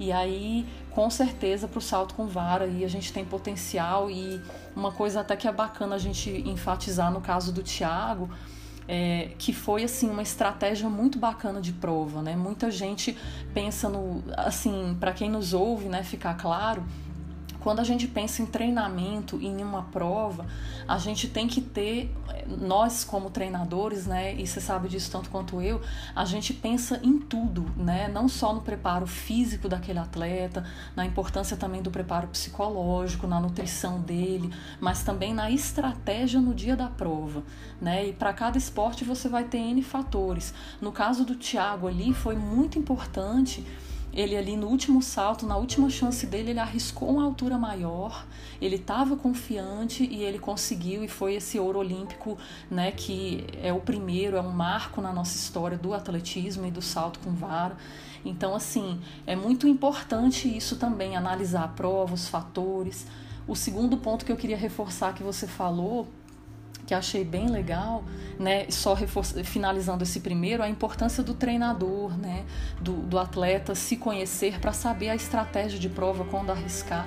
[0.00, 4.10] E aí, com certeza, para o salto com vara, aí a gente tem potencial.
[4.10, 4.40] E
[4.74, 8.30] uma coisa até que é bacana a gente enfatizar no caso do Thiago,
[8.92, 12.34] é, que foi assim uma estratégia muito bacana de prova, né?
[12.34, 13.16] Muita gente
[13.54, 16.84] pensa no, assim, para quem nos ouve, né, ficar claro,
[17.60, 20.46] quando a gente pensa em treinamento em uma prova,
[20.88, 22.14] a gente tem que ter,
[22.46, 25.80] nós como treinadores, né, e você sabe disso tanto quanto eu,
[26.14, 30.64] a gente pensa em tudo, né, não só no preparo físico daquele atleta,
[30.96, 36.76] na importância também do preparo psicológico, na nutrição dele, mas também na estratégia no dia
[36.76, 37.42] da prova,
[37.80, 40.54] né, e para cada esporte você vai ter N fatores.
[40.80, 43.64] No caso do Thiago ali, foi muito importante
[44.12, 48.26] ele ali no último salto, na última chance dele, ele arriscou uma altura maior,
[48.60, 52.36] ele estava confiante e ele conseguiu e foi esse ouro olímpico,
[52.70, 56.82] né, que é o primeiro, é um marco na nossa história do atletismo e do
[56.82, 57.76] salto com vara.
[58.24, 63.06] Então, assim, é muito importante isso também, analisar a prova, os fatores.
[63.46, 66.06] O segundo ponto que eu queria reforçar que você falou
[66.90, 68.02] que achei bem legal,
[68.36, 68.66] né?
[68.68, 68.96] Só
[69.44, 72.44] finalizando esse primeiro, a importância do treinador, né?
[72.80, 77.06] Do, do atleta se conhecer para saber a estratégia de prova quando arriscar.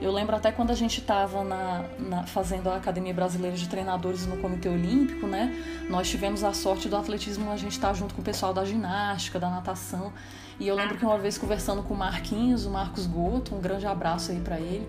[0.00, 4.24] Eu lembro até quando a gente estava na, na, fazendo a Academia Brasileira de Treinadores
[4.24, 5.52] no Comitê Olímpico, né?
[5.90, 8.64] Nós tivemos a sorte do atletismo, a gente estar tá junto com o pessoal da
[8.64, 10.12] ginástica, da natação.
[10.60, 13.84] E eu lembro que uma vez conversando com o Marquinhos, o Marcos Goto, um grande
[13.84, 14.88] abraço aí para ele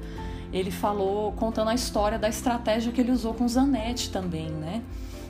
[0.56, 4.82] ele falou contando a história da estratégia que ele usou com Zanetti também, né?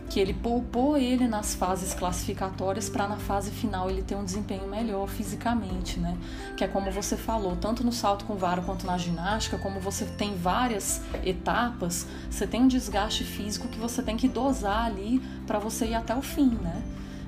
[0.08, 4.68] Que ele poupou ele nas fases classificatórias para na fase final ele ter um desempenho
[4.68, 6.16] melhor fisicamente, né?
[6.56, 10.06] Que é como você falou, tanto no salto com vara quanto na ginástica, como você
[10.06, 15.58] tem várias etapas, você tem um desgaste físico que você tem que dosar ali para
[15.58, 16.84] você ir até o fim, né?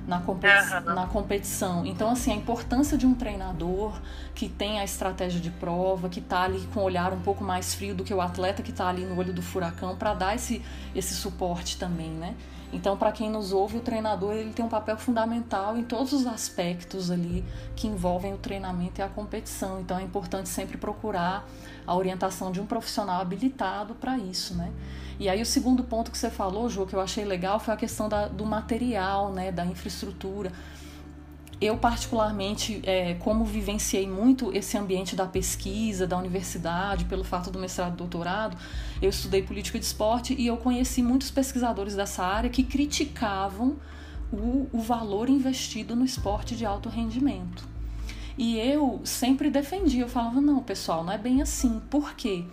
[0.08, 0.94] Na, competi uhum.
[0.94, 1.84] na competição.
[1.84, 3.92] Então, assim, a importância de um treinador
[4.34, 7.74] que tem a estratégia de prova, que está ali com o olhar um pouco mais
[7.74, 10.64] frio do que o atleta que está ali no olho do furacão, para dar esse,
[10.94, 12.34] esse suporte também, né?
[12.72, 16.26] Então, para quem nos ouve, o treinador ele tem um papel fundamental em todos os
[16.26, 19.80] aspectos ali que envolvem o treinamento e a competição.
[19.80, 21.48] Então, é importante sempre procurar
[21.86, 24.70] a orientação de um profissional habilitado para isso, né?
[25.18, 27.76] E aí o segundo ponto que você falou, Ju, que eu achei legal, foi a
[27.76, 30.52] questão da, do material, né, da infraestrutura.
[31.60, 37.58] Eu, particularmente, é, como vivenciei muito esse ambiente da pesquisa, da universidade, pelo fato do
[37.58, 38.56] mestrado e doutorado,
[39.00, 43.76] eu estudei política de esporte e eu conheci muitos pesquisadores dessa área que criticavam
[44.32, 47.64] o, o valor investido no esporte de alto rendimento.
[48.36, 51.80] E eu sempre defendia, eu falava, não, pessoal, não é bem assim.
[51.90, 52.44] Por quê?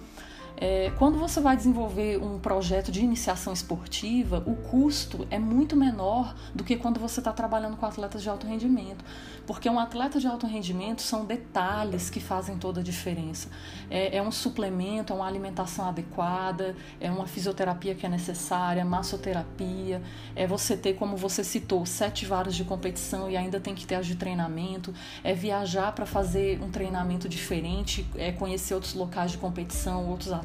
[0.57, 6.33] É, quando você vai desenvolver um projeto de iniciação esportiva, o custo é muito menor
[6.53, 9.03] do que quando você está trabalhando com atletas de alto rendimento.
[9.45, 13.49] Porque um atleta de alto rendimento são detalhes que fazem toda a diferença.
[13.89, 20.01] É, é um suplemento, é uma alimentação adequada, é uma fisioterapia que é necessária, massoterapia,
[20.35, 23.95] é você ter, como você citou, sete varas de competição e ainda tem que ter
[23.95, 29.37] as de treinamento, é viajar para fazer um treinamento diferente, é conhecer outros locais de
[29.37, 30.44] competição, outros atletas,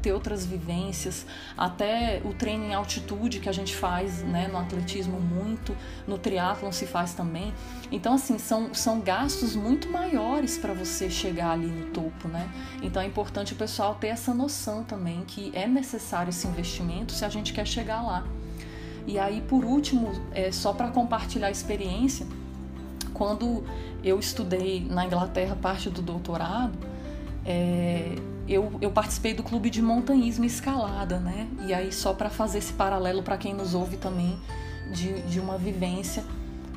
[0.00, 5.20] ter outras vivências, até o treino em altitude que a gente faz né, no atletismo
[5.20, 7.52] muito, no triatlon se faz também.
[7.90, 12.48] Então, assim, são, são gastos muito maiores para você chegar ali no topo, né?
[12.82, 17.24] Então é importante o pessoal ter essa noção também que é necessário esse investimento se
[17.24, 18.24] a gente quer chegar lá.
[19.06, 22.26] E aí, por último, é, só para compartilhar a experiência,
[23.12, 23.64] quando
[24.02, 26.76] eu estudei na Inglaterra parte do doutorado,
[27.44, 28.14] é,
[28.48, 31.48] eu, eu, participei do clube de montanhismo e escalada, né?
[31.66, 34.38] E aí, só para fazer esse paralelo para quem nos ouve também,
[34.92, 36.24] de, de uma vivência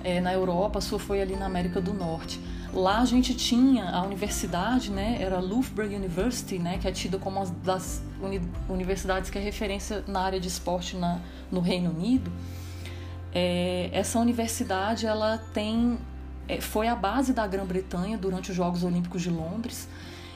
[0.03, 2.39] é, na Europa, a sua foi ali na América do Norte.
[2.73, 7.39] Lá a gente tinha a universidade, né, era Loughborough University, né, que é tida como
[7.39, 11.19] uma das uni universidades que é referência na área de esporte na,
[11.51, 12.31] no Reino Unido.
[13.33, 15.97] É, essa universidade ela tem
[16.47, 19.87] é, foi a base da Grã-Bretanha durante os Jogos Olímpicos de Londres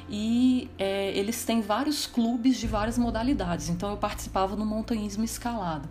[0.10, 3.70] e é, eles têm vários clubes de várias modalidades.
[3.70, 5.88] Então eu participava no montanhismo escalada.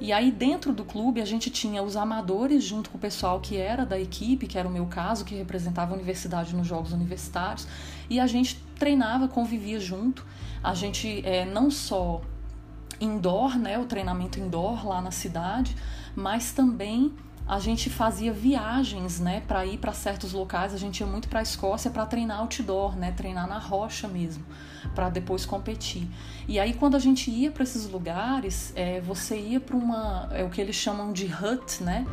[0.00, 3.56] E aí dentro do clube a gente tinha os amadores junto com o pessoal que
[3.56, 7.66] era da equipe, que era o meu caso, que representava a universidade nos jogos universitários,
[8.08, 10.26] e a gente treinava, convivia junto.
[10.62, 12.22] A gente é, não só
[13.00, 15.76] indoor, né, o treinamento indoor lá na cidade,
[16.14, 17.12] mas também
[17.46, 20.72] a gente fazia viagens, né, para ir para certos locais.
[20.72, 24.44] A gente ia muito para a Escócia para treinar outdoor, né, treinar na rocha mesmo,
[24.94, 26.08] para depois competir.
[26.48, 30.42] E aí quando a gente ia para esses lugares, é, você ia para uma, é
[30.42, 32.06] o que eles chamam de hut, né,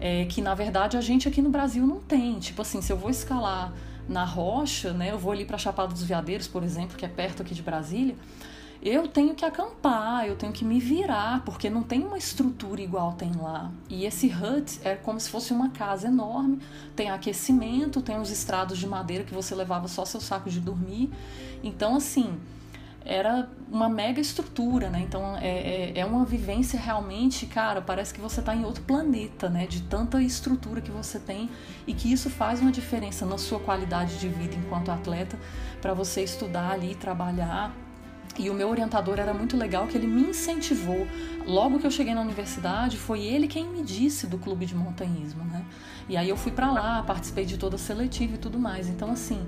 [0.00, 2.40] é, que na verdade a gente aqui no Brasil não tem.
[2.40, 3.72] Tipo assim, se eu vou escalar
[4.08, 5.10] na rocha, né?
[5.10, 8.16] Eu vou ali para Chapada dos Veadeiros, por exemplo, que é perto aqui de Brasília.
[8.84, 13.12] Eu tenho que acampar, eu tenho que me virar, porque não tem uma estrutura igual
[13.12, 13.70] tem lá.
[13.88, 16.58] E esse hut é como se fosse uma casa enorme,
[16.96, 21.12] tem aquecimento, tem uns estrados de madeira que você levava só seu saco de dormir.
[21.62, 22.40] Então, assim,
[23.04, 25.00] era uma mega estrutura, né?
[25.00, 29.48] Então é, é, é, uma vivência realmente, cara, parece que você está em outro planeta,
[29.48, 29.66] né?
[29.66, 31.48] De tanta estrutura que você tem
[31.86, 35.38] e que isso faz uma diferença na sua qualidade de vida enquanto atleta
[35.80, 37.74] para você estudar ali, trabalhar.
[38.38, 41.06] E o meu orientador era muito legal que ele me incentivou.
[41.46, 45.44] Logo que eu cheguei na universidade, foi ele quem me disse do clube de montanhismo,
[45.44, 45.64] né?
[46.08, 48.88] E aí eu fui para lá, participei de toda a seletiva e tudo mais.
[48.88, 49.46] Então assim,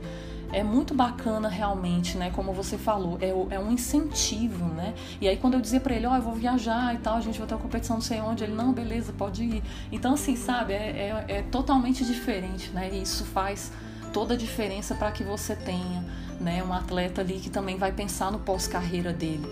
[0.52, 2.30] é muito bacana realmente, né?
[2.30, 4.94] Como você falou, é, é um incentivo, né?
[5.20, 7.20] E aí quando eu dizia para ele, ó, oh, eu vou viajar e tal, a
[7.20, 9.62] gente vai ter uma competição não sei onde, ele, não, beleza, pode ir.
[9.90, 12.90] Então, assim, sabe, é, é, é totalmente diferente, né?
[12.92, 13.72] E isso faz
[14.12, 16.04] toda a diferença para que você tenha,
[16.40, 19.46] né, um atleta ali que também vai pensar no pós-carreira dele.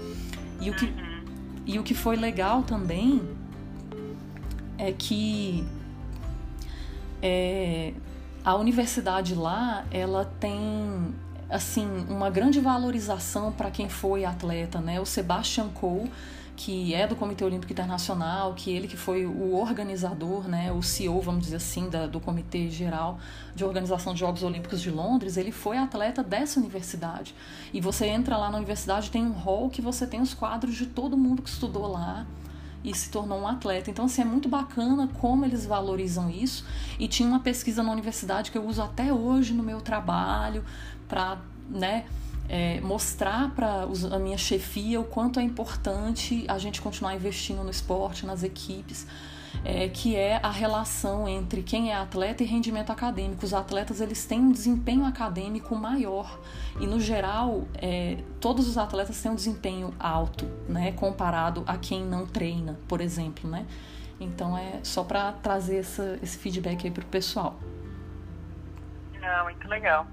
[0.60, 0.92] E o que,
[1.66, 3.22] e o que foi legal também
[4.78, 5.64] é que
[7.22, 7.92] é,
[8.44, 11.14] a universidade lá, ela tem
[11.48, 15.00] assim uma grande valorização para quem foi atleta, né?
[15.00, 16.10] O Sebastian Coe,
[16.64, 21.20] que é do Comitê Olímpico Internacional, que ele que foi o organizador, né, o CEO,
[21.20, 23.18] vamos dizer assim, da, do Comitê Geral
[23.52, 27.34] de Organização de Jogos Olímpicos de Londres, ele foi atleta dessa universidade.
[27.72, 30.86] E você entra lá na universidade, tem um hall que você tem os quadros de
[30.86, 32.24] todo mundo que estudou lá,
[32.84, 33.90] e se tornou um atleta.
[33.90, 36.64] Então, assim, é muito bacana como eles valorizam isso.
[36.98, 40.64] E tinha uma pesquisa na universidade que eu uso até hoje no meu trabalho
[41.08, 42.04] para, né,
[42.52, 47.70] é, mostrar para a minha chefia o quanto é importante a gente continuar investindo no
[47.70, 49.06] esporte, nas equipes
[49.64, 53.44] é, que é a relação entre quem é atleta e rendimento acadêmico.
[53.44, 56.38] Os atletas eles têm um desempenho acadêmico maior
[56.80, 62.04] e no geral é, todos os atletas têm um desempenho alto, né, comparado a quem
[62.04, 63.66] não treina, por exemplo, né.
[64.20, 67.58] Então é só para trazer essa, esse feedback aí para o pessoal.
[69.22, 70.06] Ah, muito legal.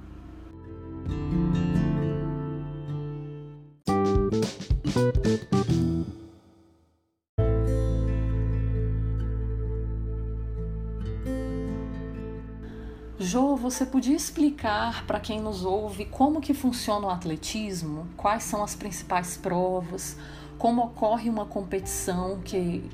[13.22, 18.08] Jo, você podia explicar para quem nos ouve como que funciona o atletismo?
[18.18, 20.18] Quais são as principais provas?
[20.58, 22.90] Como ocorre uma competição que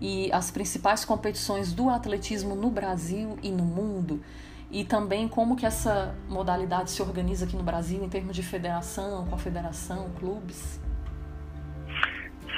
[0.00, 4.22] e as principais competições do atletismo no Brasil e no mundo?
[4.70, 9.26] E também como que essa modalidade se organiza aqui no Brasil em termos de federação,
[9.26, 10.80] confederação, clubes?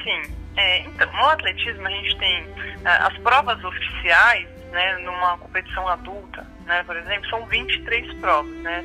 [0.04, 0.34] Sim.
[0.56, 6.46] É, então, no atletismo a gente tem uh, as provas oficiais, né, numa competição adulta,
[6.66, 8.84] né, por exemplo, são 23 provas, né.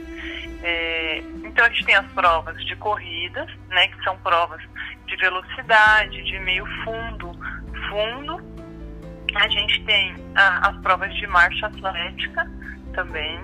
[0.64, 4.62] É, então a gente tem as provas de corridas, né, que são provas
[5.06, 7.32] de velocidade, de meio fundo,
[7.90, 8.58] fundo.
[9.36, 12.50] A gente tem a, as provas de marcha atlética
[12.98, 13.40] também.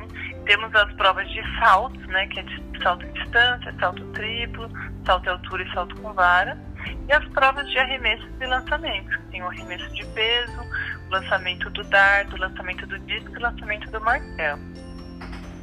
[0.46, 4.70] Temos as provas de saltos, né, que é de salto em distância, salto triplo,
[5.06, 6.58] salto em altura e salto com vara.
[7.08, 9.18] E as provas de arremesso e lançamento.
[9.30, 10.62] Tem o arremesso de peso,
[11.08, 14.60] o lançamento do dardo, o lançamento do disco e o lançamento do martelo.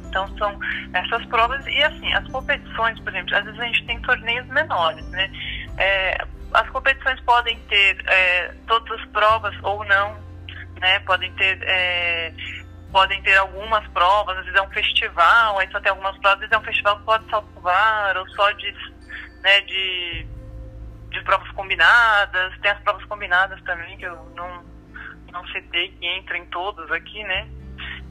[0.07, 0.59] Então são
[0.93, 5.05] essas provas e assim, as competições, por exemplo, às vezes a gente tem torneios menores,
[5.09, 5.31] né?
[5.77, 6.17] É,
[6.53, 10.17] as competições podem ter é, todas as provas ou não,
[10.81, 10.99] né?
[11.01, 12.33] Podem ter é,
[12.91, 16.39] podem ter algumas provas, às vezes é um festival, aí só tem algumas provas, às
[16.39, 18.73] vezes é um festival que pode salvar ou só de,
[19.43, 20.27] né, de
[21.11, 24.63] de provas combinadas, tem as provas combinadas também, que eu não,
[25.31, 27.47] não citei, que entra em todas aqui, né?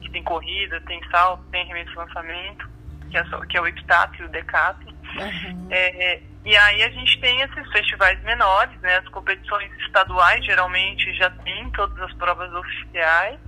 [0.01, 2.69] Que tem corrida, tem salto, tem arremesso lançamento,
[3.09, 4.93] que é, que é o epitácio e o decathlon.
[4.93, 5.67] Uhum.
[5.71, 8.97] É, e aí a gente tem esses festivais menores, né?
[8.97, 13.39] As competições estaduais geralmente já tem todas as provas oficiais.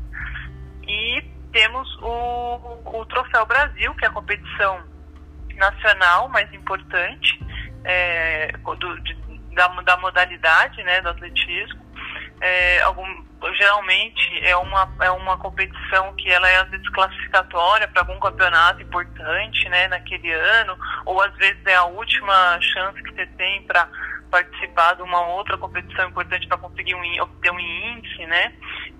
[0.88, 4.82] E temos o, o Troféu Brasil, que é a competição
[5.56, 7.40] nacional mais importante
[7.84, 9.14] é, do, de,
[9.54, 11.82] da, da modalidade né, do atletismo.
[12.42, 13.06] É, algum,
[13.58, 18.82] geralmente é uma, é uma competição que ela é às vezes classificatória para algum campeonato
[18.82, 23.88] importante né, naquele ano, ou às vezes é a última chance que você tem para
[24.34, 28.52] participar de uma outra competição importante para conseguir um, obter um índice, né?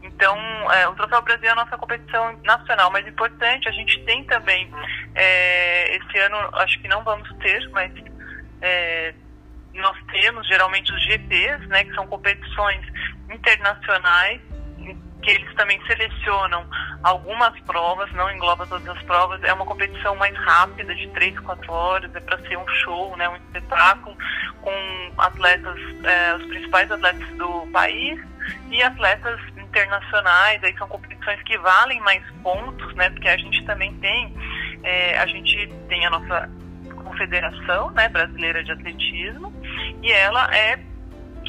[0.04, 0.38] Então,
[0.72, 3.68] é, o Troféu Brasil é a nossa competição nacional mais importante.
[3.68, 4.72] A gente tem também,
[5.16, 7.92] é, esse ano, acho que não vamos ter, mas
[8.62, 9.16] é,
[9.74, 12.86] nós temos geralmente os GPs, né, que são competições
[13.32, 14.40] internacionais
[15.24, 16.68] que eles também selecionam
[17.02, 19.42] algumas provas, não engloba todas as provas.
[19.44, 23.28] É uma competição mais rápida, de 3, 4 horas, é para ser um show, né,
[23.30, 24.16] um espetáculo,
[24.64, 28.20] com atletas, é, os principais atletas do país
[28.72, 30.64] e atletas internacionais.
[30.64, 34.34] Aí são competições que valem mais pontos, né, porque a gente também tem,
[34.84, 36.50] é, a gente tem a nossa
[37.04, 39.54] confederação né, brasileira de atletismo
[40.02, 40.80] e ela é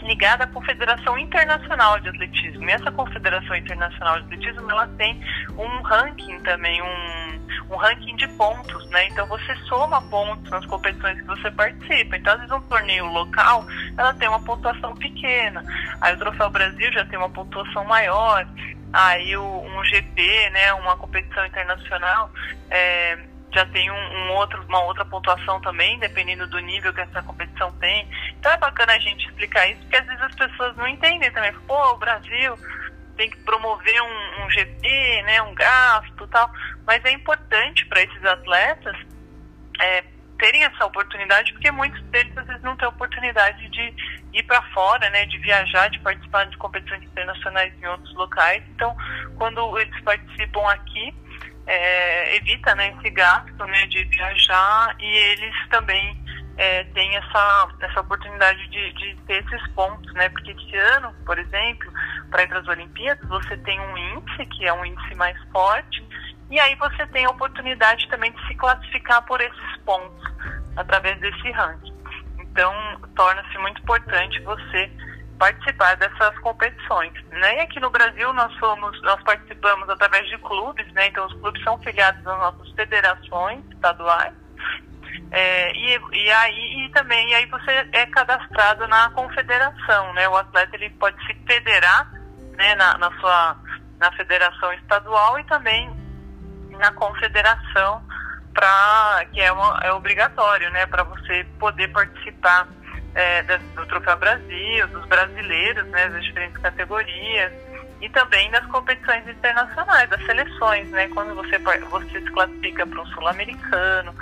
[0.04, 2.68] ligada à Confederação Internacional de Atletismo.
[2.68, 5.20] E essa Confederação Internacional de Atletismo, ela tem
[5.56, 9.08] um ranking também, um, um ranking de pontos, né?
[9.08, 12.16] Então você soma pontos nas competições que você participa.
[12.16, 15.64] Então, às vezes um torneio local, ela tem uma pontuação pequena.
[16.00, 18.46] Aí o Troféu Brasil já tem uma pontuação maior.
[18.92, 22.30] Aí o, um GP, né, uma competição internacional,
[22.70, 23.18] é,
[23.54, 27.72] já tem um, um, outro, uma outra pontuação também, dependendo do nível que essa competição
[27.78, 28.08] tem.
[28.38, 31.52] Então é bacana a gente explicar isso, porque às vezes as pessoas não entendem também.
[31.66, 32.58] Pô, o Brasil
[33.16, 36.50] tem que promover um, um GP, né, um gasto tal.
[36.84, 38.96] Mas é importante para esses atletas
[39.80, 40.02] é,
[40.38, 43.94] terem essa oportunidade, porque muitos deles às vezes não têm oportunidade de
[44.32, 48.64] ir para fora, né, de viajar, de participar de competições internacionais em outros locais.
[48.70, 48.96] Então,
[49.38, 51.14] quando eles participam aqui,
[51.66, 56.24] é, evita né, esse gasto né, de viajar e eles também
[56.56, 60.28] é, têm essa, essa oportunidade de, de ter esses pontos, né?
[60.28, 61.92] Porque esse ano, por exemplo,
[62.30, 66.06] para ir para as Olimpíadas, você tem um índice, que é um índice mais forte,
[66.50, 70.22] e aí você tem a oportunidade também de se classificar por esses pontos,
[70.76, 71.94] através desse ranking.
[72.38, 72.72] Então,
[73.16, 74.90] torna-se muito importante você
[75.38, 77.12] participar dessas competições.
[77.30, 77.56] Né?
[77.56, 81.08] E aqui no Brasil nós somos, nós participamos através de clubes, né?
[81.08, 84.32] Então os clubes são filiados às nossas federações estaduais.
[85.30, 90.28] É, e, e aí e também e aí você é cadastrado na confederação, né?
[90.28, 92.10] O atleta ele pode se federar,
[92.56, 92.74] né?
[92.74, 93.56] Na, na sua
[93.98, 95.90] na federação estadual e também
[96.70, 98.02] na confederação
[98.52, 100.86] para que é, uma, é obrigatório, né?
[100.86, 102.68] Para você poder participar
[103.14, 107.52] é, do Troféu Brasil, dos brasileiros, né, das diferentes categorias,
[108.00, 113.06] e também das competições internacionais, das seleções, né, quando você, você se classifica para um
[113.06, 114.14] sul-americano,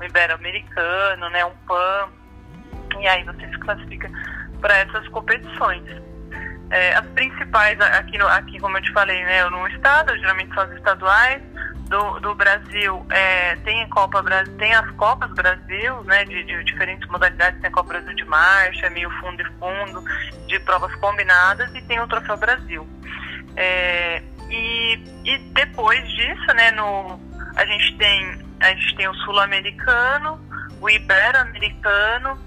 [0.00, 2.08] um ibero-americano, né, um PAN,
[2.98, 4.10] e aí você se classifica
[4.60, 5.84] para essas competições.
[6.70, 10.72] É, as principais, aqui, aqui, como eu te falei, né, no estado, geralmente são as
[10.72, 11.42] estaduais,
[11.90, 14.22] do, do Brasil é, tem, Copa,
[14.58, 18.88] tem as Copas Brasil, né, de, de, diferentes modalidades, tem a Copa Brasil de marcha,
[18.90, 20.04] meio fundo e fundo,
[20.46, 22.88] de provas combinadas, e tem o Troféu Brasil.
[23.56, 27.20] É, e, e depois disso, né, no,
[27.56, 30.40] a, gente tem, a gente tem o Sul-Americano,
[30.80, 32.38] o Ibero-Americano,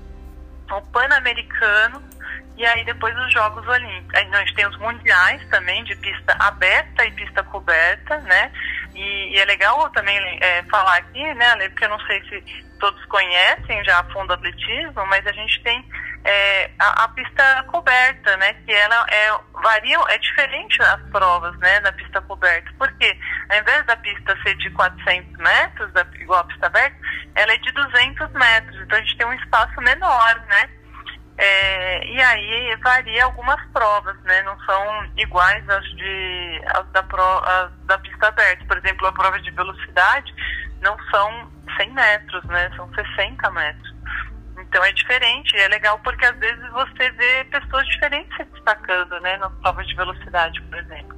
[0.72, 2.02] o Pan-Americano,
[2.56, 4.16] e aí depois os Jogos Olímpicos.
[4.16, 8.52] Aí nós temos mundiais também de pista aberta e pista coberta, né?
[8.96, 13.04] E, e é legal também é, falar aqui, né, porque eu não sei se todos
[13.06, 15.84] conhecem já a fundo atletismo, mas a gente tem
[16.26, 19.32] é, a, a, pista coberta, né, que ela é,
[19.62, 23.18] varia, é diferente das provas, né, da pista coberta, porque
[23.50, 26.98] ao invés da pista ser de 400 metros, da, igual a pista aberta,
[27.36, 30.70] ela é de 200 metros, então a gente tem um espaço menor, né,
[31.38, 34.42] é, e aí varia algumas provas, né?
[34.44, 36.62] Não são iguais às, de,
[36.92, 37.42] da, pro,
[37.86, 38.64] da pista aberta.
[38.66, 40.34] Por exemplo, a prova de velocidade
[40.82, 42.70] não são 100 metros, né?
[42.76, 43.94] São 60 metros.
[44.60, 49.38] Então é diferente, é legal porque às vezes você vê pessoas diferentes se destacando, né?
[49.38, 51.18] Nas provas de velocidade, por exemplo.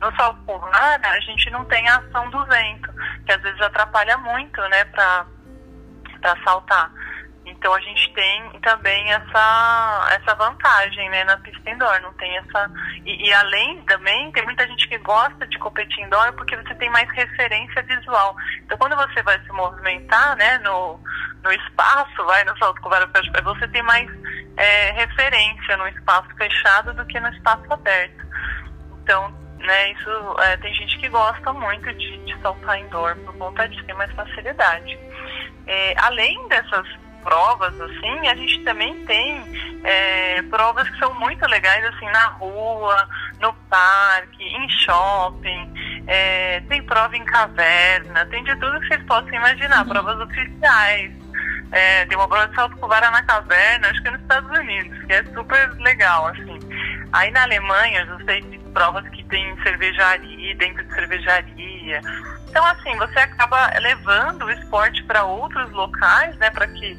[0.00, 2.90] No salto polar, a gente não tem a ação do vento,
[3.24, 4.84] que às vezes atrapalha muito, né?
[4.86, 5.26] Para
[6.44, 6.90] saltar.
[7.56, 12.70] Então a gente tem também essa, essa vantagem né, na pista indoor, não tem essa.
[13.04, 16.90] E, e, além também, tem muita gente que gosta de competir indoor porque você tem
[16.90, 18.36] mais referência visual.
[18.62, 21.00] Então quando você vai se movimentar né, no,
[21.42, 23.08] no espaço, vai no salto com vara
[23.42, 24.10] você tem mais
[24.56, 28.26] é, referência no espaço fechado do que no espaço aberto.
[29.02, 33.68] Então, né, isso é, tem gente que gosta muito de, de saltar indoor por conta
[33.68, 34.98] disso, tem mais facilidade.
[35.66, 36.86] É, além dessas
[37.24, 39.42] provas, assim, a gente também tem
[39.82, 43.08] é, provas que são muito legais, assim, na rua,
[43.40, 49.34] no parque, em shopping, é, tem prova em caverna, tem de tudo que vocês possam
[49.34, 49.92] imaginar, uhum.
[49.92, 51.12] provas oficiais.
[51.72, 54.58] É, tem uma prova de salto com vara na caverna, acho que é nos Estados
[54.58, 56.58] Unidos, que é super legal, assim.
[57.12, 62.00] Aí na Alemanha, eu sei de provas que tem cervejaria, dentro de cervejaria.
[62.48, 66.96] Então, assim, você acaba levando o esporte para outros locais, né, para que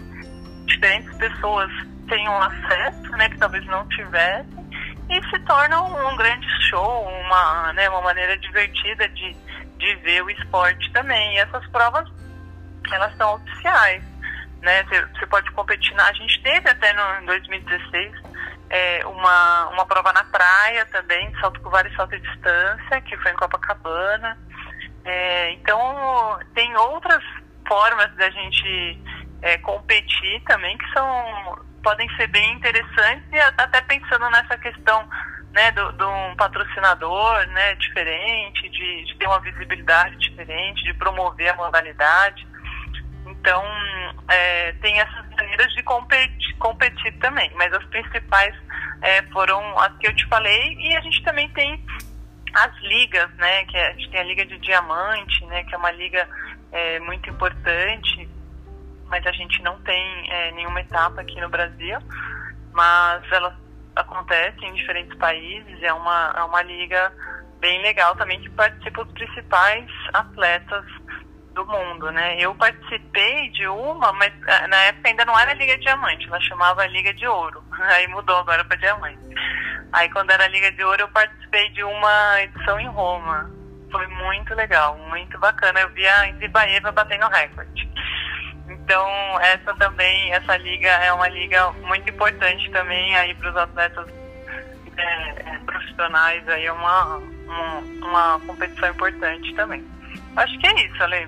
[0.66, 1.72] diferentes pessoas
[2.08, 4.66] tenham acesso, né, que talvez não tivessem,
[5.10, 9.36] e se torna um, um grande show, uma, né, uma maneira divertida de,
[9.78, 11.36] de ver o esporte também.
[11.36, 12.08] E essas provas,
[12.92, 14.04] elas são oficiais,
[14.62, 14.84] né?
[14.84, 15.94] Você pode competir.
[15.96, 18.14] Na, a gente teve até no, em 2016
[18.70, 23.16] é, uma, uma prova na praia também, salto com vara e salto de distância, que
[23.18, 24.38] foi em Copacabana.
[25.04, 27.24] É, então, tem outras
[27.68, 29.00] formas da gente
[29.42, 35.08] é, competir também que são podem ser bem interessantes e até pensando nessa questão
[35.56, 41.56] né, do um patrocinador né, diferente, de, de ter uma visibilidade diferente, de promover a
[41.56, 42.46] modalidade.
[43.26, 43.64] Então,
[44.28, 48.54] é, tem essas maneiras de competir, competir, também, mas as principais
[49.02, 51.82] é, foram as que eu te falei e a gente também tem
[52.54, 55.78] as ligas, né, que é, a gente tem a Liga de Diamante, né, que é
[55.78, 56.28] uma liga
[56.72, 58.28] é, muito importante,
[59.10, 61.98] mas a gente não tem é, nenhuma etapa aqui no Brasil,
[62.74, 63.58] mas ela
[63.96, 67.12] acontece em diferentes países, é uma, é uma liga
[67.60, 70.86] bem legal também que participa os principais atletas
[71.54, 72.38] do mundo, né?
[72.38, 76.86] Eu participei de uma, mas é, na época ainda não era Liga Diamante, ela chamava
[76.88, 79.20] Liga de Ouro, aí mudou agora para Diamante.
[79.94, 83.50] Aí quando era Liga de Ouro eu participei de uma edição em Roma,
[83.96, 85.80] foi muito legal, muito bacana.
[85.80, 87.90] Eu vi a Zibaeva batendo recorde.
[88.86, 94.08] Então, essa também, essa liga é uma liga muito importante também aí para os atletas
[94.96, 99.84] é, é, profissionais, aí é uma, uma, uma, competição importante também.
[100.36, 101.28] Acho que é isso, Ale.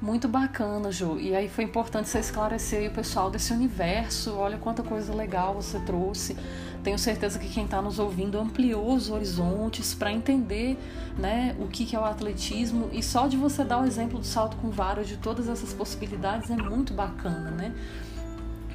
[0.00, 1.18] Muito bacana, Ju.
[1.18, 4.38] E aí foi importante você esclarecer o pessoal desse universo.
[4.38, 6.36] Olha quanta coisa legal você trouxe
[6.82, 10.78] tenho certeza que quem está nos ouvindo ampliou os horizontes para entender
[11.18, 12.88] né, o que, que é o atletismo.
[12.92, 16.50] E só de você dar o exemplo do salto com vara, de todas essas possibilidades,
[16.50, 17.74] é muito bacana, né?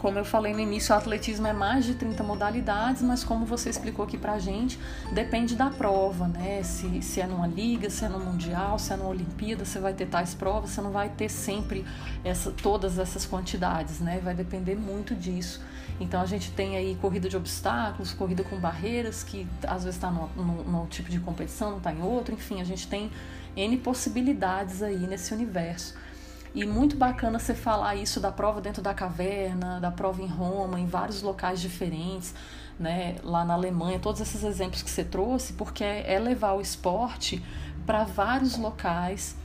[0.03, 3.69] Como eu falei no início, o atletismo é mais de 30 modalidades, mas como você
[3.69, 4.77] explicou aqui pra gente,
[5.13, 6.61] depende da prova, né?
[6.61, 9.93] Se, se é numa liga, se é no mundial, se é numa Olimpíada, você vai
[9.93, 11.85] ter tais provas, você não vai ter sempre
[12.21, 14.19] essa, todas essas quantidades, né?
[14.21, 15.61] Vai depender muito disso.
[15.99, 20.11] Então a gente tem aí corrida de obstáculos, corrida com barreiras, que às vezes está
[20.11, 23.11] num tipo de competição, não está em outro, enfim, a gente tem
[23.55, 25.95] N possibilidades aí nesse universo.
[26.55, 30.79] E muito bacana você falar isso da prova dentro da caverna, da prova em Roma,
[30.79, 32.35] em vários locais diferentes,
[32.79, 33.15] né?
[33.23, 37.43] lá na Alemanha, todos esses exemplos que você trouxe, porque é levar o esporte
[37.87, 39.35] para vários locais.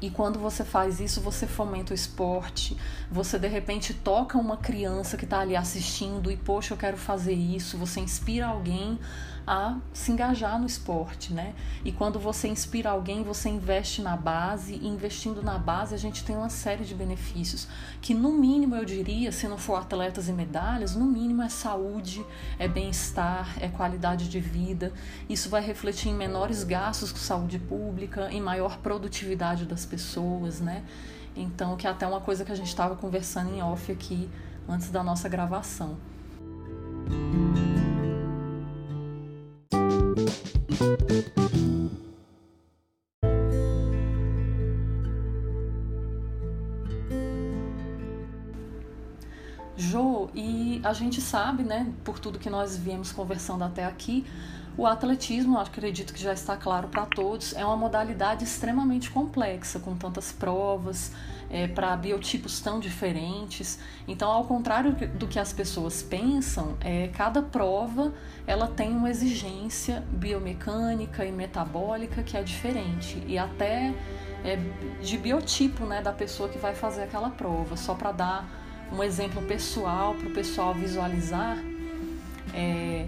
[0.00, 2.76] E quando você faz isso, você fomenta o esporte,
[3.10, 7.32] você de repente toca uma criança que está ali assistindo e, poxa, eu quero fazer
[7.32, 8.98] isso, você inspira alguém
[9.48, 11.54] a se engajar no esporte, né?
[11.82, 16.22] E quando você inspira alguém, você investe na base, e investindo na base a gente
[16.22, 17.66] tem uma série de benefícios,
[18.02, 22.22] que no mínimo eu diria, se não for atletas e medalhas, no mínimo é saúde,
[22.58, 24.92] é bem-estar, é qualidade de vida.
[25.30, 30.84] Isso vai refletir em menores gastos com saúde pública, em maior produtividade das pessoas, né?
[31.34, 34.28] Então, que é até uma coisa que a gente estava conversando em off aqui
[34.68, 35.96] antes da nossa gravação.
[49.76, 54.24] Jo, e a gente sabe, né, por tudo que nós viemos conversando até aqui,
[54.76, 59.96] o atletismo, acredito que já está claro para todos, é uma modalidade extremamente complexa, com
[59.96, 61.10] tantas provas,
[61.50, 63.78] é, para biotipos tão diferentes.
[64.06, 68.12] Então, ao contrário do que as pessoas pensam, é, cada prova
[68.46, 73.94] ela tem uma exigência biomecânica e metabólica que é diferente e até
[74.44, 74.58] é,
[75.02, 77.76] de biotipo né, da pessoa que vai fazer aquela prova.
[77.76, 78.48] Só para dar
[78.92, 81.58] um exemplo pessoal para o pessoal visualizar.
[82.54, 83.06] É,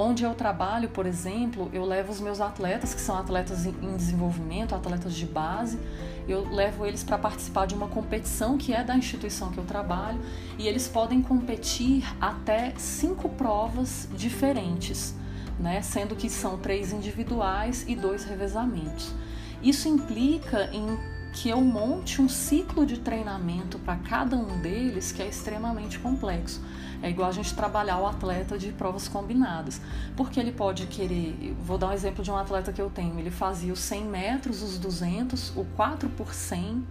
[0.00, 4.72] Onde eu trabalho, por exemplo, eu levo os meus atletas, que são atletas em desenvolvimento,
[4.72, 5.76] atletas de base,
[6.28, 10.20] eu levo eles para participar de uma competição que é da instituição que eu trabalho
[10.56, 15.16] e eles podem competir até cinco provas diferentes,
[15.58, 15.82] né?
[15.82, 19.12] sendo que são três individuais e dois revezamentos.
[19.60, 20.96] Isso implica em
[21.32, 26.62] que eu monte um ciclo de treinamento para cada um deles que é extremamente complexo.
[27.02, 29.80] É igual a gente trabalhar o atleta de provas combinadas,
[30.16, 31.56] porque ele pode querer.
[31.62, 34.62] Vou dar um exemplo de um atleta que eu tenho: ele fazia os 100 metros,
[34.62, 36.84] os 200, o 4 por 100,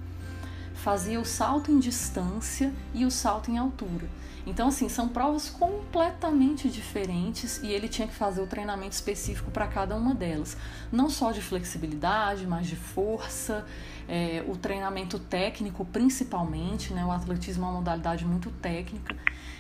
[0.88, 4.08] fazia o salto em distância e o salto em altura.
[4.46, 9.68] Então, assim, são provas completamente diferentes e ele tinha que fazer o treinamento específico para
[9.68, 10.56] cada uma delas.
[10.90, 13.66] Não só de flexibilidade, mas de força,
[14.08, 17.04] é, o treinamento técnico principalmente, né?
[17.04, 19.14] O atletismo é uma modalidade muito técnica.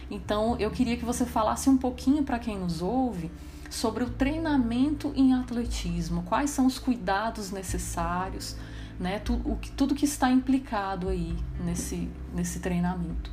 [0.10, 3.30] Então, eu queria que você falasse um pouquinho para quem nos ouve
[3.70, 8.56] sobre o treinamento em atletismo, quais são os cuidados necessários,
[9.00, 9.20] né?
[9.20, 13.32] Tudo, o, tudo que está implicado aí nesse, nesse treinamento.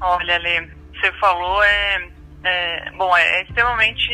[0.00, 2.08] Olha, Lê, você falou é,
[2.44, 4.08] é bom, é, é extremamente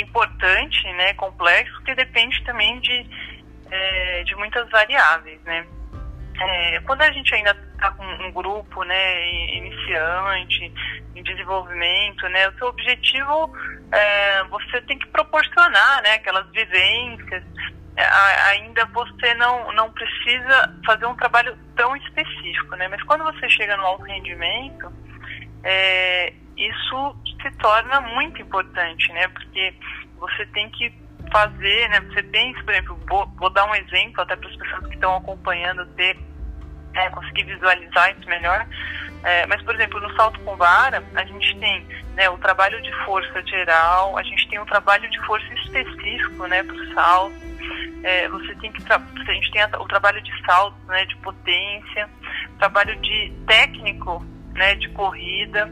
[0.00, 3.06] importante, né, complexo, porque depende também de,
[3.70, 5.66] é, de muitas variáveis, né.
[6.40, 10.72] É, quando a gente ainda está com um grupo, né, iniciante,
[11.16, 13.52] em desenvolvimento, né, o seu objetivo,
[13.90, 21.06] é, você tem que proporcionar, né, aquelas vivências, é, ainda você não, não precisa fazer
[21.06, 24.92] um trabalho tão específico, né, mas quando você chega no alto rendimento,
[25.64, 29.28] é, isso se torna muito importante, né?
[29.28, 29.74] Porque
[30.18, 30.92] você tem que
[31.30, 32.00] fazer, né?
[32.00, 35.16] Você pensa, por exemplo, vou, vou dar um exemplo até para as pessoas que estão
[35.16, 36.18] acompanhando ter
[36.94, 38.66] é, conseguir visualizar isso melhor.
[39.22, 42.92] É, mas, por exemplo, no salto com vara, a gente tem né, o trabalho de
[43.04, 47.47] força geral, a gente tem um trabalho de força específico né, para o salto.
[48.02, 52.08] É, você tem que a gente tem o trabalho de salto, né, de potência,
[52.58, 54.24] trabalho de técnico
[54.58, 55.70] né, de corrida,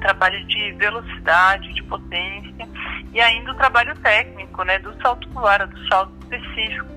[0.00, 2.68] trabalho de velocidade, de potência
[3.12, 6.88] e ainda o trabalho técnico, né, do salto vara, do salto específico,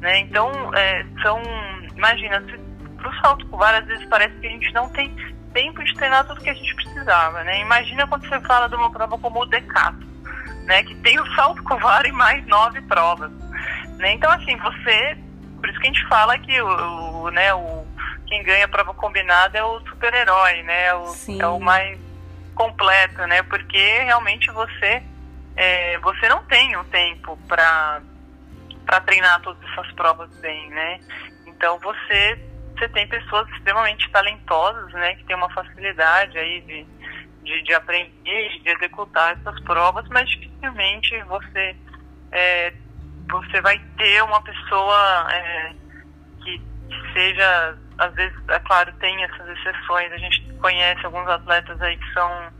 [0.00, 0.20] né?
[0.20, 1.42] Então, é, são,
[1.96, 2.42] imagina,
[2.96, 5.14] para o salto com vara, às vezes parece que a gente não tem
[5.52, 7.60] tempo de treinar tudo que a gente precisava, né?
[7.60, 10.06] Imagina quando você fala de uma prova como o Decato,
[10.64, 13.30] né, que tem o salto com vara e mais nove provas,
[13.98, 14.12] né?
[14.12, 15.16] Então, assim, você,
[15.60, 17.86] por isso que a gente fala que o, o né, o
[18.26, 20.86] quem ganha a prova combinada é o super-herói, né?
[20.86, 21.98] É o, é o mais
[22.54, 23.42] completo, né?
[23.42, 25.02] Porque realmente você
[25.56, 28.00] é, você não tem um tempo para
[28.84, 31.00] para treinar todas essas provas bem, né?
[31.46, 32.38] Então você
[32.74, 35.14] você tem pessoas extremamente talentosas, né?
[35.14, 36.86] Que tem uma facilidade aí de,
[37.44, 41.76] de, de aprender, de executar essas provas, mas dificilmente você
[42.32, 42.72] é,
[43.30, 45.72] você vai ter uma pessoa é,
[46.42, 46.62] que
[47.12, 50.12] seja às vezes, é claro, tem essas exceções.
[50.12, 52.52] A gente conhece alguns atletas aí que são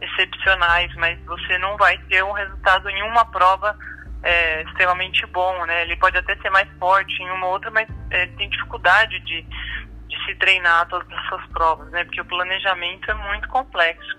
[0.00, 3.76] excepcionais, mas você não vai ter um resultado em uma prova
[4.22, 5.82] é, extremamente bom, né?
[5.82, 10.24] Ele pode até ser mais forte em uma outra, mas é, tem dificuldade de, de
[10.26, 12.04] se treinar todas essas provas, né?
[12.04, 14.18] Porque o planejamento é muito complexo.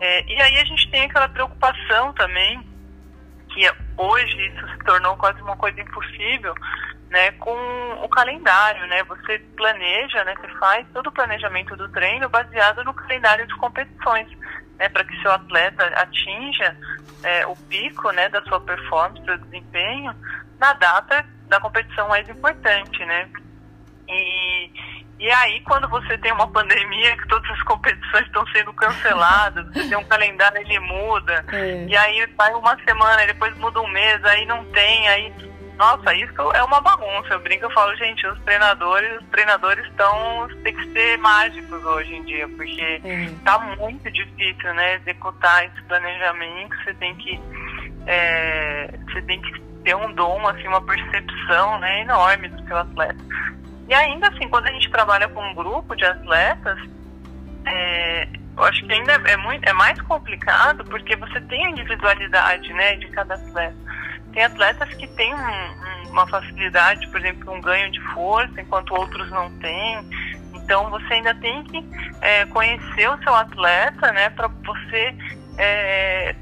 [0.00, 2.60] É, e aí a gente tem aquela preocupação também,
[3.54, 6.54] que hoje isso se tornou quase uma coisa impossível,
[7.08, 7.54] né, com
[8.02, 9.04] o calendário, né?
[9.04, 10.34] Você planeja, né?
[10.40, 14.28] Você faz todo o planejamento do treino baseado no calendário de competições,
[14.76, 14.88] né?
[14.88, 16.76] Para que seu atleta atinja
[17.22, 18.28] é, o pico, né?
[18.28, 20.12] Da sua performance, do desempenho
[20.58, 23.28] na data da competição mais importante, né?
[24.08, 24.70] E,
[25.24, 29.88] e aí, quando você tem uma pandemia, que todas as competições estão sendo canceladas, você
[29.88, 31.86] tem um calendário, ele muda, é.
[31.86, 35.32] e aí vai uma semana, depois muda um mês, aí não tem, aí
[35.78, 37.32] nossa, isso é uma bagunça.
[37.32, 42.16] Eu brinco, eu falo, gente, os treinadores, os treinadores estão tem que ser mágicos hoje
[42.16, 46.76] em dia, porque está muito difícil, né, executar esse planejamento.
[46.84, 47.40] Você tem que
[48.06, 53.24] é, você tem que ter um dom, assim, uma percepção, né, enorme do seu atleta.
[53.88, 56.78] E ainda assim, quando a gente trabalha com um grupo de atletas,
[57.66, 62.72] é, eu acho que ainda é muito é mais complicado porque você tem a individualidade,
[62.72, 63.84] né, de cada atleta
[64.34, 69.30] tem atletas que têm um, uma facilidade, por exemplo, um ganho de força, enquanto outros
[69.30, 70.10] não têm.
[70.52, 71.84] Então você ainda tem que
[72.20, 75.14] é, conhecer o seu atleta, né, para você
[75.56, 76.34] é,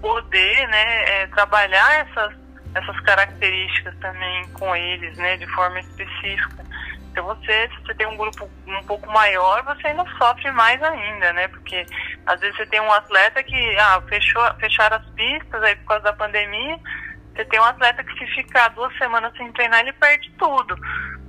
[0.00, 2.32] poder, né, é, trabalhar essas
[2.74, 6.64] essas características também com eles, né, de forma específica.
[7.10, 11.32] Então você, se você tem um grupo um pouco maior, você ainda sofre mais ainda,
[11.32, 11.48] né?
[11.48, 11.84] Porque
[12.26, 16.04] às vezes você tem um atleta que ah, fechou, fecharam as pistas aí por causa
[16.04, 16.78] da pandemia,
[17.38, 20.76] você tem um atleta que se ficar duas semanas sem treinar, ele perde tudo.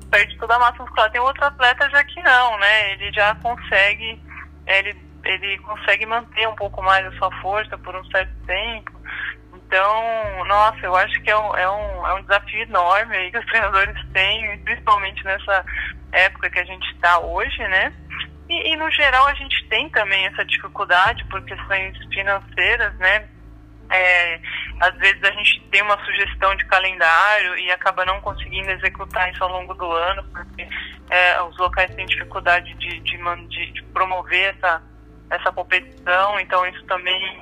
[0.10, 1.12] Perde toda a massa muscular.
[1.12, 2.94] Tem outro atleta já que não, né?
[2.94, 4.20] Ele já consegue,
[4.66, 8.92] ele, ele consegue manter um pouco mais a sua força por um certo tempo.
[9.70, 13.38] Então, nossa, eu acho que é um, é um, é um desafio enorme aí que
[13.38, 15.64] os treinadores têm, principalmente nessa
[16.12, 17.94] época que a gente está hoje, né?
[18.50, 23.28] E, e, no geral a gente tem também essa dificuldade por questões financeiras, né?
[23.92, 24.40] É,
[24.80, 29.44] às vezes a gente tem uma sugestão de calendário e acaba não conseguindo executar isso
[29.44, 30.68] ao longo do ano, porque
[31.12, 33.18] é, os locais têm dificuldade de, de,
[33.50, 34.82] de, de promover essa,
[35.30, 37.40] essa competição, então isso também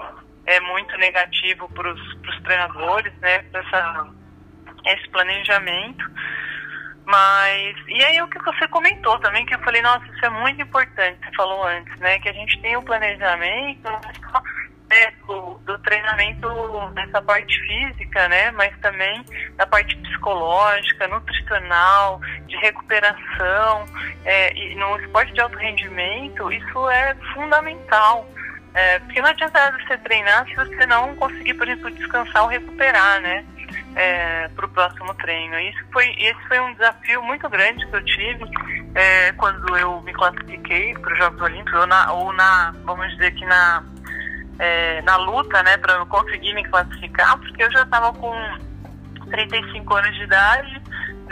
[0.48, 4.08] é muito negativo para os treinadores, né, para
[4.86, 6.04] esse planejamento.
[7.06, 10.62] Mas, e aí o que você comentou também, que eu falei, nossa, isso é muito
[10.62, 13.90] importante, você falou antes, né, que a gente tem o um planejamento,
[14.90, 16.50] né, do treinamento
[16.94, 18.52] nessa parte física, né?
[18.52, 19.24] Mas também
[19.58, 23.86] da parte psicológica, nutricional, de recuperação.
[24.24, 28.26] É, e no esporte de alto rendimento, isso é fundamental.
[28.74, 33.22] É, porque não adianta você treinar se você não conseguir, por exemplo, descansar ou recuperar,
[33.22, 33.44] né?
[33.96, 35.60] É, para o próximo treino.
[35.60, 38.46] Isso foi, esse foi um desafio muito grande que eu tive
[38.96, 43.32] é, quando eu me classifiquei para os Jogos Olímpicos, ou na, ou na, vamos dizer
[43.32, 43.84] que na,
[44.60, 48.34] é, na luta, né, para eu conseguir me classificar, porque eu já estava com
[49.30, 50.82] 35 anos de idade,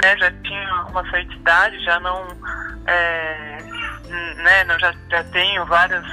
[0.01, 2.27] né, já tinha uma certa idade, já não,
[2.86, 3.57] é,
[4.43, 6.05] né, não já, já tenho várias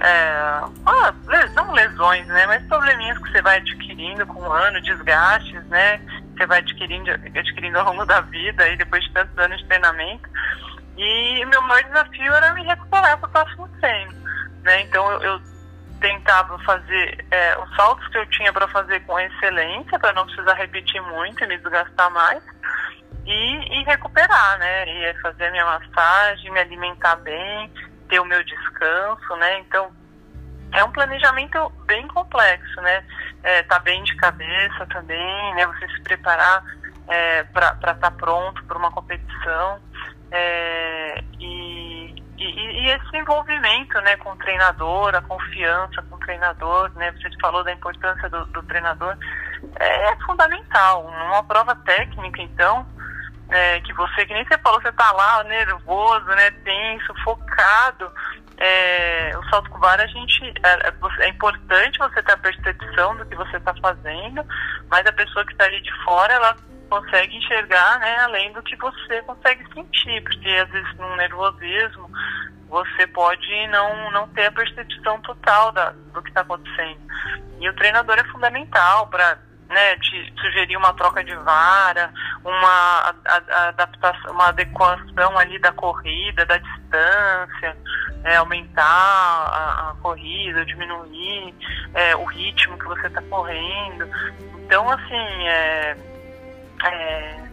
[0.00, 6.00] é, não lesões, né, mas probleminhas que você vai adquirindo com o ano, desgastes, né,
[6.36, 10.28] você vai adquirindo, adquirindo ao longo da vida e depois de tantos anos de treinamento.
[10.96, 14.12] E meu maior desafio era me recuperar para o próximo treino,
[14.62, 15.50] né, então eu, eu
[16.00, 20.54] tentava fazer é, os saltos que eu tinha para fazer com excelência, para não precisar
[20.54, 22.42] repetir muito e me desgastar mais.
[23.26, 24.88] E, e recuperar, né?
[24.88, 27.70] E fazer minha massagem, me alimentar bem,
[28.10, 29.60] ter o meu descanso, né?
[29.60, 29.90] Então,
[30.72, 33.04] é um planejamento bem complexo, né?
[33.42, 35.66] É, tá bem de cabeça também, né?
[35.66, 36.62] Você se preparar
[37.08, 39.80] é, para estar tá pronto para uma competição.
[40.32, 46.90] É, e, e, e, esse envolvimento né, com o treinador, a confiança com o treinador,
[46.94, 47.12] né?
[47.12, 49.16] Você falou da importância do, do treinador,
[49.78, 51.04] é, é fundamental.
[51.04, 52.86] Numa prova técnica, então,
[53.50, 57.49] é, que você, que nem você falou, você tá lá nervoso, né, tenso, focado.
[58.58, 63.16] É, o salto com vara, a gente, é, é, é importante você ter a percepção
[63.16, 64.44] do que você está fazendo,
[64.90, 66.54] mas a pessoa que está ali de fora, ela
[66.90, 72.10] consegue enxergar, né, além do que você consegue sentir, porque às vezes num nervosismo
[72.68, 77.00] você pode não, não ter a percepção total da, do que está acontecendo.
[77.60, 79.38] E o treinador é fundamental para
[79.70, 82.12] né, te sugerir uma troca de vara,
[82.44, 83.14] uma
[83.68, 87.76] adaptação, uma adequação ali da corrida, da distância,
[88.24, 91.54] é, aumentar a, a, corrida, diminuir
[91.94, 94.08] é, o ritmo que você está correndo.
[94.58, 95.96] Então, assim, é,
[96.84, 97.49] é,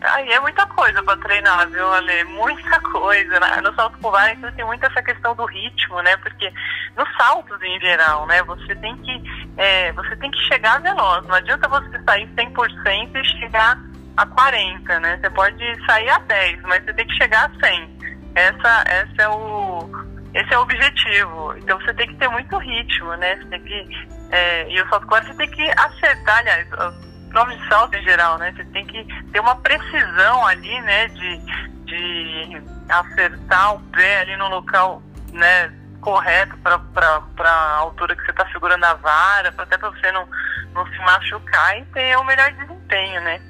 [0.00, 2.24] aí é muita coisa para treinar, viu, Ale?
[2.24, 3.40] Muita coisa.
[3.40, 3.60] Né?
[3.62, 6.16] No salto com vara, então, tem muito essa questão do ritmo, né?
[6.18, 6.52] Porque
[6.96, 8.42] nos saltos em geral, né?
[8.42, 9.22] Você tem que,
[9.56, 11.26] é, você tem que chegar veloz.
[11.26, 13.78] Não adianta você sair 100% e chegar
[14.16, 15.18] a 40, né?
[15.20, 17.96] Você pode sair a 10, mas você tem que chegar a 100.
[18.34, 19.90] Essa, essa é o,
[20.34, 21.54] esse é o objetivo.
[21.56, 23.36] Então você tem que ter muito ritmo, né?
[23.36, 26.68] Você tem que, é, e o software você tem que acertar, aliás,
[27.36, 28.52] nome de salto em geral, né?
[28.56, 31.08] Você tem que ter uma precisão ali, né?
[31.08, 31.38] De,
[31.84, 35.72] de acertar o pé ali no local, né?
[36.00, 40.26] Correto para a altura que você está segurando a vara, até para você não,
[40.72, 43.40] não se machucar e ter o melhor desempenho, né?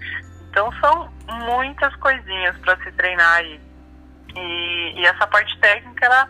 [0.51, 1.09] Então são
[1.45, 3.61] muitas coisinhas para se treinar aí.
[4.34, 6.28] E, e, essa parte técnica ela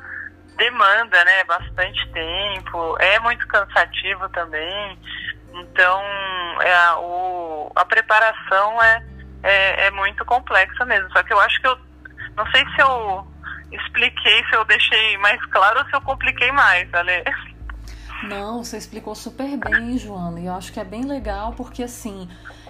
[0.57, 4.99] demanda né, bastante tempo, é muito cansativo também.
[5.57, 6.03] Então
[6.63, 9.05] é, o, a preparação é,
[9.43, 11.11] é, é muito complexa mesmo.
[11.13, 11.79] Só que eu acho que eu
[12.37, 13.27] não sei se eu
[13.73, 17.25] expliquei, se eu deixei mais claro ou se eu compliquei mais, Ale.
[18.23, 20.41] Não, você explicou super bem, Joana.
[20.41, 22.29] E eu acho que é bem legal porque assim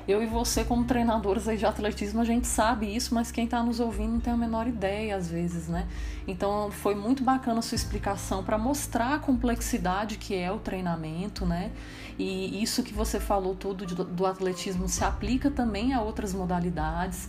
[0.08, 3.62] eu e você, como treinadores aí de atletismo, a gente sabe isso, mas quem está
[3.62, 5.86] nos ouvindo não tem a menor ideia, às vezes, né?
[6.28, 11.44] Então, foi muito bacana a sua explicação para mostrar a complexidade que é o treinamento,
[11.44, 11.72] né?
[12.18, 17.28] E isso que você falou tudo do atletismo se aplica também a outras modalidades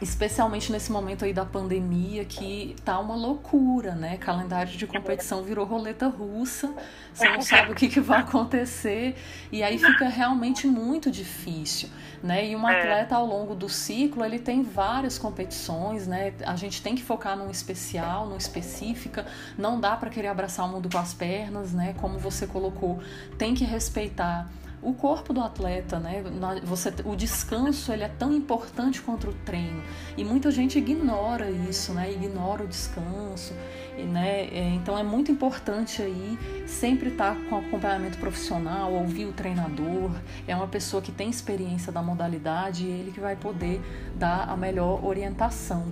[0.00, 4.16] especialmente nesse momento aí da pandemia que tá uma loucura, né?
[4.16, 6.72] Calendário de competição virou roleta russa,
[7.12, 9.16] você não sabe o que, que vai acontecer
[9.50, 11.88] e aí fica realmente muito difícil,
[12.22, 12.46] né?
[12.46, 12.78] E um é.
[12.78, 16.34] atleta ao longo do ciclo ele tem várias competições, né?
[16.46, 19.26] A gente tem que focar num especial, num específica,
[19.56, 21.94] não dá para querer abraçar o mundo com as pernas, né?
[22.00, 23.00] Como você colocou,
[23.36, 24.48] tem que respeitar
[24.82, 26.22] o corpo do atleta, né?
[26.64, 29.82] Você, o descanso ele é tão importante quanto o treino
[30.16, 32.12] e muita gente ignora isso, né?
[32.12, 33.52] Ignora o descanso,
[33.96, 34.48] né?
[34.52, 40.10] É, então é muito importante aí sempre estar tá com acompanhamento profissional, ouvir o treinador,
[40.46, 43.80] é uma pessoa que tem experiência da modalidade e ele que vai poder
[44.16, 45.86] dar a melhor orientação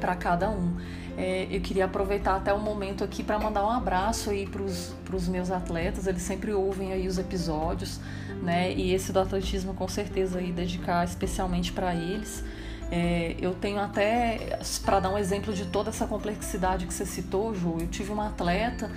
[0.00, 0.76] para cada um.
[1.16, 5.28] É, eu queria aproveitar até o momento aqui para mandar um abraço aí para os
[5.28, 7.98] meus atletas, eles sempre ouvem aí os episódios,
[8.42, 8.72] né?
[8.72, 12.44] E esse do atletismo com certeza aí dedicar especialmente para eles.
[12.90, 17.54] É, eu tenho até, para dar um exemplo de toda essa complexidade que você citou,
[17.54, 18.90] Ju, eu tive uma atleta,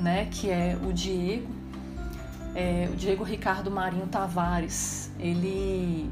[0.00, 1.52] né, que é o Diego,
[2.54, 5.10] é, o Diego Ricardo Marinho Tavares.
[5.18, 6.08] Ele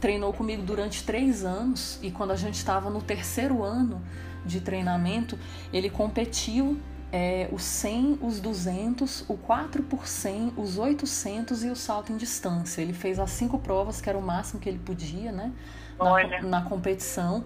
[0.00, 4.00] treinou comigo durante três anos e quando a gente estava no terceiro ano
[4.44, 5.38] de treinamento,
[5.72, 6.78] ele competiu
[7.12, 12.16] é, os 100, os 200, o 4 por 100, os 800 e o salto em
[12.16, 12.80] distância.
[12.80, 15.52] Ele fez as cinco provas, que era o máximo que ele podia, né?
[15.98, 17.44] Na, na competição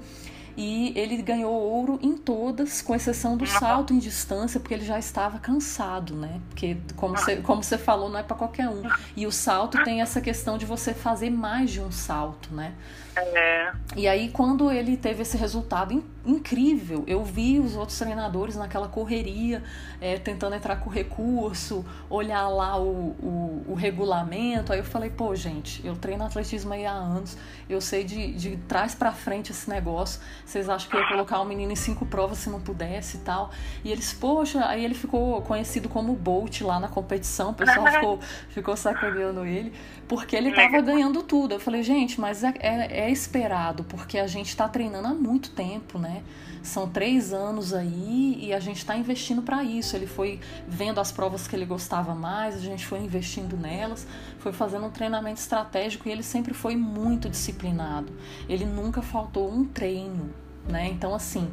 [0.57, 4.99] e ele ganhou ouro em todas, com exceção do salto em distância, porque ele já
[4.99, 6.41] estava cansado, né?
[6.49, 8.83] Porque, como você, como você falou, não é para qualquer um.
[9.17, 12.73] E o salto tem essa questão de você fazer mais de um salto, né?
[13.17, 13.73] É.
[13.97, 18.89] E aí, quando ele teve esse resultado in incrível, eu vi os outros treinadores naquela
[18.89, 19.63] correria,
[20.01, 24.73] é, tentando entrar com recurso, olhar lá o, o, o, regulamento.
[24.73, 27.37] Aí eu falei, pô, gente, eu treino atletismo aí há anos,
[27.69, 30.21] eu sei de, de trás para frente esse negócio.
[30.45, 33.21] Vocês acham que eu ia colocar o menino em cinco provas se não pudesse e
[33.21, 33.51] tal?
[33.83, 38.21] E eles, poxa, aí ele ficou conhecido como Bolt lá na competição, o pessoal ficou,
[38.51, 39.73] ficou sacaneando ele,
[40.07, 41.55] porque ele tava ganhando tudo.
[41.55, 45.51] Eu falei, gente, mas é, é, é esperado, porque a gente está treinando há muito
[45.51, 46.23] tempo, né?
[46.65, 49.95] São três anos aí e a gente está investindo para isso.
[49.95, 54.07] Ele foi vendo as provas que ele gostava mais, a gente foi investindo nelas,
[54.39, 58.11] foi fazendo um treinamento estratégico e ele sempre foi muito disciplinado.
[58.49, 60.33] Ele nunca faltou um treino,
[60.67, 60.89] né?
[60.89, 61.51] Então, assim,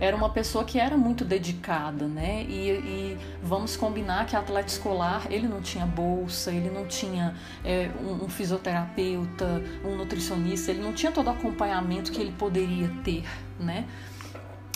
[0.00, 2.42] era uma pessoa que era muito dedicada, né?
[2.48, 7.90] E, e, vamos combinar que atleta escolar, ele não tinha bolsa, ele não tinha é,
[8.02, 13.24] um, um, fisioterapeuta, um nutricionista, ele não tinha todo o acompanhamento que ele poderia ter,
[13.60, 13.86] né?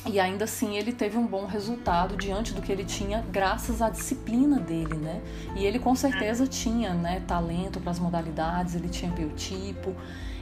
[0.04, 3.88] E ainda assim ele teve um bom resultado diante do que ele tinha, graças à
[3.88, 5.22] disciplina dele, né?
[5.54, 9.94] E ele com certeza tinha, né, talento para as modalidades, ele tinha biotipo.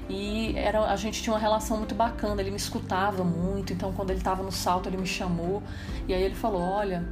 [0.09, 4.11] E era, a gente tinha uma relação muito bacana, ele me escutava muito, então quando
[4.11, 5.63] ele estava no salto ele me chamou
[6.09, 7.07] e aí ele falou: Olha,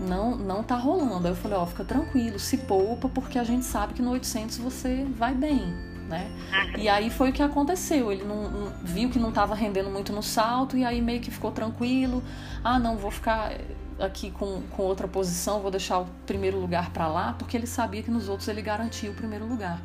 [0.00, 1.26] não não tá rolando.
[1.28, 4.10] Aí eu falei: Ó, oh, fica tranquilo, se poupa, porque a gente sabe que no
[4.10, 5.72] 800 você vai bem,
[6.10, 6.30] né?
[6.76, 8.12] E aí foi o que aconteceu.
[8.12, 11.30] Ele não, não viu que não estava rendendo muito no salto e aí meio que
[11.30, 12.22] ficou tranquilo.
[12.62, 13.52] Ah, não, vou ficar
[13.98, 18.02] aqui com, com outra posição, vou deixar o primeiro lugar para lá, porque ele sabia
[18.02, 19.80] que nos outros ele garantia o primeiro lugar.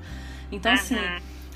[0.51, 0.95] Então, assim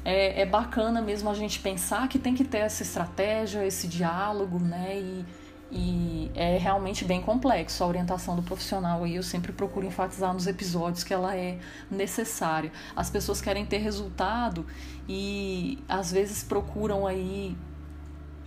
[0.03, 4.59] é, é bacana mesmo a gente pensar que tem que ter essa estratégia, esse diálogo,
[4.59, 4.97] né?
[4.97, 5.25] E,
[5.71, 10.47] e é realmente bem complexo a orientação do profissional e eu sempre procuro enfatizar nos
[10.47, 11.59] episódios que ela é
[11.91, 12.71] necessária.
[12.95, 14.65] As pessoas querem ter resultado
[15.07, 17.55] e às vezes procuram aí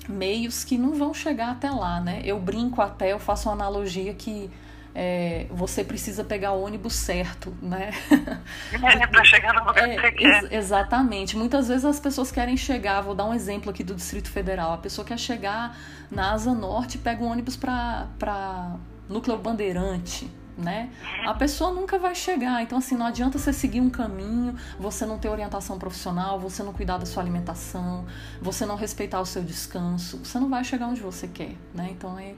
[0.09, 2.23] meios que não vão chegar até lá, né?
[2.25, 4.51] Eu brinco até, eu faço uma analogia que
[4.95, 7.93] é, você precisa pegar o ônibus certo, né?
[8.73, 10.45] É, para chegar no lugar é, que você quer.
[10.45, 11.37] Ex exatamente.
[11.37, 14.79] Muitas vezes as pessoas querem chegar, vou dar um exemplo aqui do Distrito Federal, a
[14.79, 15.77] pessoa quer chegar
[16.11, 18.77] na Asa Norte e pega um ônibus para
[19.09, 20.91] Núcleo Bandeirante, né?
[21.25, 22.63] A pessoa nunca vai chegar.
[22.63, 26.73] Então, assim, não adianta você seguir um caminho, você não ter orientação profissional, você não
[26.73, 28.05] cuidar da sua alimentação,
[28.41, 31.89] você não respeitar o seu descanso, você não vai chegar onde você quer, né?
[31.91, 32.35] Então, é,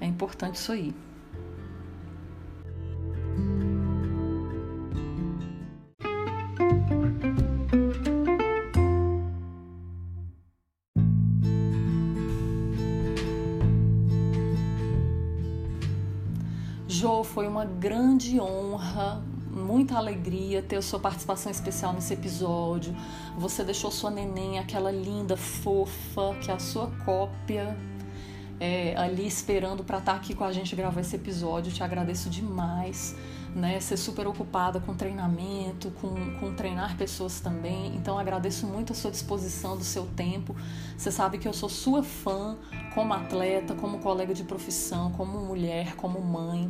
[0.00, 0.94] é importante isso aí.
[17.34, 19.20] Foi uma grande honra,
[19.50, 22.94] muita alegria ter a sua participação especial nesse episódio.
[23.36, 27.76] Você deixou sua neném, aquela linda, fofa, que é a sua cópia,
[28.60, 31.72] é, ali esperando para estar tá aqui com a gente gravar esse episódio.
[31.72, 33.16] Te agradeço demais.
[33.52, 37.94] Né, ser super ocupada com treinamento, com, com treinar pessoas também.
[37.94, 40.56] Então agradeço muito a sua disposição, do seu tempo.
[40.98, 42.56] Você sabe que eu sou sua fã
[42.94, 46.68] como atleta, como colega de profissão, como mulher, como mãe.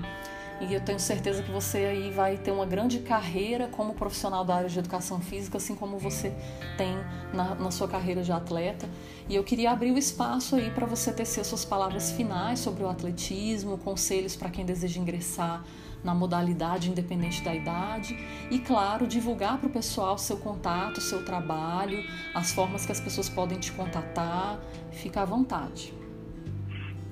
[0.61, 4.55] E eu tenho certeza que você aí vai ter uma grande carreira como profissional da
[4.55, 6.33] área de educação física, assim como você
[6.77, 6.97] tem
[7.33, 8.89] na, na sua carreira de atleta.
[9.29, 12.89] E eu queria abrir o espaço aí para você tecer suas palavras finais sobre o
[12.89, 15.65] atletismo, conselhos para quem deseja ingressar
[16.05, 18.15] na modalidade independente da idade
[18.51, 23.29] e, claro, divulgar para o pessoal seu contato, seu trabalho, as formas que as pessoas
[23.29, 24.61] podem te contatar.
[24.93, 25.95] Fica à vontade.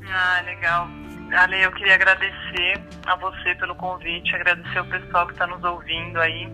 [0.06, 0.88] Ah, legal.
[1.32, 6.20] Ale, eu queria agradecer a você pelo convite, agradecer ao pessoal que está nos ouvindo
[6.20, 6.48] aí.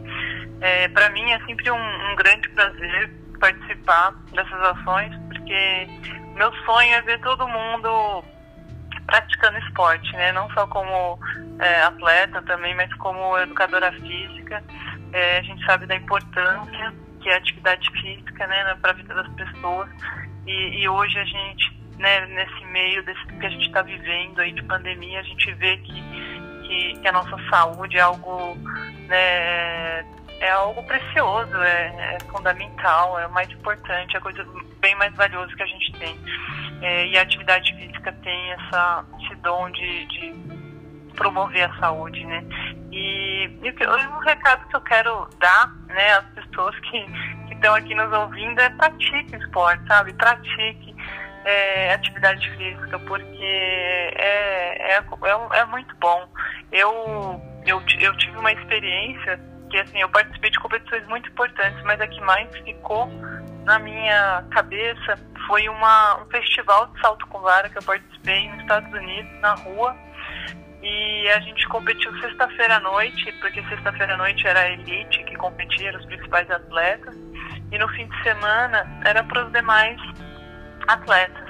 [0.61, 3.11] É, para mim é sempre um, um, grande prazer
[3.41, 5.87] participar dessas ações, porque
[6.35, 8.24] meu sonho é ver todo mundo
[9.07, 10.33] praticando esporte, né?
[10.33, 11.18] Não só como
[11.59, 14.62] é, atleta também, mas como educadora física.
[15.12, 19.14] É, a gente sabe da importância que é a atividade física, né, para a vida
[19.14, 19.89] das pessoas.
[20.47, 24.53] E, e hoje a gente né, nesse meio desse que a gente está vivendo aí
[24.53, 26.03] de pandemia, a gente vê que,
[26.62, 28.57] que, que a nossa saúde é algo,
[29.09, 30.01] né,
[30.40, 34.46] é algo precioso, é, é, fundamental, é o mais importante, é a coisa
[34.80, 36.18] bem mais valiosa que a gente tem.
[36.80, 40.34] É, e a atividade física tem essa, esse dom de, de
[41.16, 42.44] promover a saúde, né?
[42.92, 47.05] E, e o recado que eu quero dar, né, às pessoas que
[47.53, 50.12] estão aqui nos ouvindo é pratique esporte, sabe?
[50.12, 50.94] Pratique
[51.49, 56.28] é, atividade física, porque é, é, é, é, muito bom.
[56.70, 59.40] Eu, eu, eu tive uma experiência
[59.70, 63.09] que, assim, eu participei de competições muito importantes, mas a que mais ficou
[63.64, 68.61] na minha cabeça foi uma, um festival de salto com vara que eu participei nos
[68.61, 69.96] Estados Unidos, na rua,
[70.82, 75.34] e a gente competiu sexta-feira à noite, porque sexta-feira à noite era a elite que
[75.36, 77.14] competia, os principais atletas,
[77.72, 79.99] e no fim de semana era para os demais
[80.89, 81.49] atletas.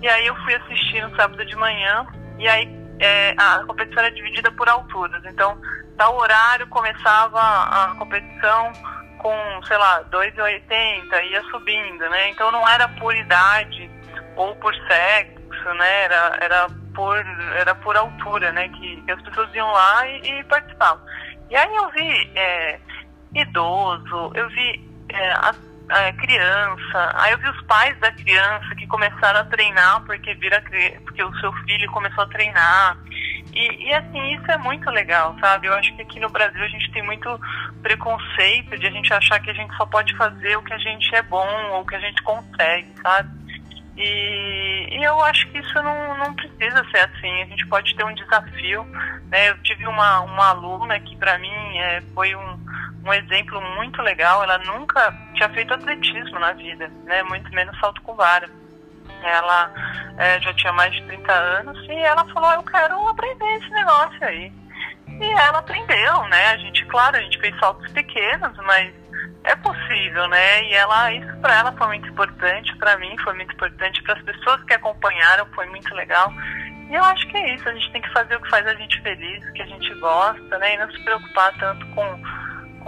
[0.00, 2.06] E aí eu fui assistir no sábado de manhã,
[2.38, 2.68] e aí
[3.00, 5.24] é, a competição era dividida por alturas.
[5.24, 5.60] Então,
[5.96, 8.72] tal horário começava a competição
[9.18, 12.30] com, sei lá, 2,80, ia subindo, né?
[12.30, 13.90] Então não era por idade
[14.36, 16.04] ou por sexo, né?
[16.04, 17.18] Era, era, por,
[17.56, 18.68] era por altura, né?
[18.68, 21.04] Que, que as pessoas iam lá e, e participavam.
[21.50, 22.78] E aí eu vi é,
[23.34, 25.32] idoso, eu vi é,
[25.90, 30.62] a, criança, aí eu vi os pais da criança que começaram a treinar porque, vira,
[31.04, 32.96] porque o seu filho começou a treinar.
[33.52, 35.66] E, e, assim, isso é muito legal, sabe?
[35.66, 37.40] Eu acho que aqui no Brasil a gente tem muito
[37.82, 41.14] preconceito de a gente achar que a gente só pode fazer o que a gente
[41.14, 43.38] é bom ou que a gente consegue, sabe?
[43.98, 47.42] E, e eu acho que isso não, não precisa ser assim.
[47.42, 48.84] A gente pode ter um desafio.
[49.28, 49.50] Né?
[49.50, 52.58] Eu tive uma, uma aluna que, para mim, é, foi um,
[53.08, 54.42] um exemplo muito legal.
[54.42, 57.22] Ela nunca tinha feito atletismo na vida, né?
[57.24, 58.48] muito menos salto com vara.
[59.22, 59.72] Ela
[60.18, 64.24] é, já tinha mais de 30 anos e ela falou: Eu quero aprender esse negócio
[64.24, 64.52] aí.
[65.08, 66.50] E ela aprendeu, né?
[66.52, 68.94] A gente, claro, a gente fez saltos pequenos, mas
[69.42, 70.62] é possível, né?
[70.64, 74.22] E ela, isso para ela foi muito importante, para mim foi muito importante, para as
[74.22, 76.32] pessoas que acompanharam foi muito legal.
[76.88, 78.74] E eu acho que é isso, a gente tem que fazer o que faz a
[78.74, 80.74] gente feliz, o que a gente gosta, né?
[80.74, 82.22] E não se preocupar tanto com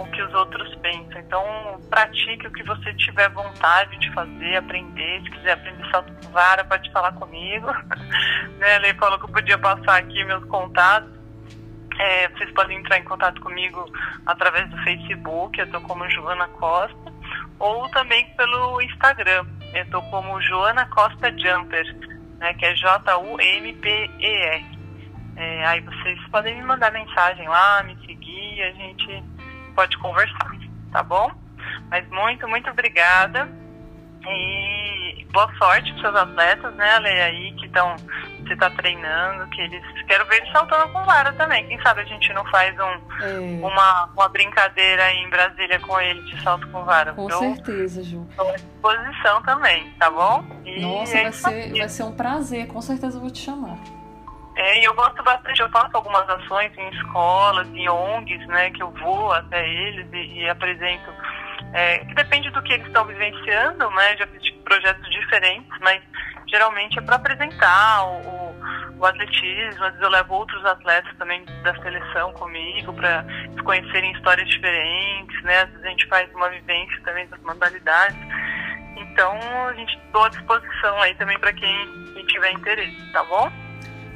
[0.01, 1.19] o que os outros pensam.
[1.19, 1.43] Então,
[1.89, 5.21] pratique o que você tiver vontade de fazer, aprender.
[5.23, 7.67] Se quiser aprender salto com vara, pode falar comigo.
[8.59, 8.75] né?
[8.77, 11.21] Ele falou que eu podia passar aqui meus contatos.
[11.99, 13.85] É, vocês podem entrar em contato comigo
[14.25, 17.13] através do Facebook, eu estou como Joana Costa,
[17.59, 21.85] ou também pelo Instagram, eu estou como Joana Costa Jumper,
[22.39, 24.65] né, que é J-U-M-P-E-R.
[25.35, 29.23] É, aí vocês podem me mandar mensagem lá, me seguir, a gente
[29.81, 30.51] pode conversar,
[30.91, 31.31] tá bom?
[31.89, 33.49] Mas muito, muito obrigada.
[34.27, 37.95] E boa sorte para seus atletas, né, Ale, aí que estão
[38.43, 41.65] você está treinando, que eles quero ver eles saltando com vara também.
[41.67, 43.65] Quem sabe a gente não faz um, é.
[43.65, 47.13] uma, uma brincadeira aí em Brasília com ele de salto com vara.
[47.13, 48.27] Com certeza, Ju.
[48.29, 50.45] Estou à disposição também, tá bom?
[50.65, 53.77] E Nossa, é vai, ser, vai ser um prazer, com certeza eu vou te chamar.
[54.61, 58.83] É, e eu gosto bastante, eu faço algumas ações em escolas, em ONGs, né, que
[58.83, 61.11] eu vou até eles e, e apresento,
[61.73, 65.99] é, que depende do que eles estão vivenciando, né, já fiz projetos diferentes, mas
[66.47, 68.55] geralmente é para apresentar o, o,
[68.99, 73.25] o, atletismo, às vezes eu levo outros atletas também da seleção comigo para
[73.63, 78.19] conhecerem histórias diferentes, né, às vezes a gente faz uma vivência também das modalidades,
[78.95, 83.70] então a gente estou à disposição aí também para quem, quem tiver interesse, tá bom?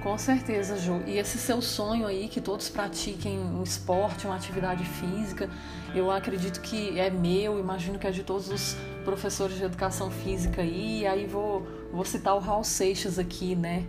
[0.06, 1.02] Com certeza, Ju.
[1.08, 5.50] E esse seu sonho aí, que todos pratiquem um esporte, uma atividade física,
[5.96, 10.62] eu acredito que é meu, imagino que é de todos os professores de educação física
[10.62, 11.00] aí.
[11.00, 13.84] E aí vou, vou citar o Raul Seixas aqui, né?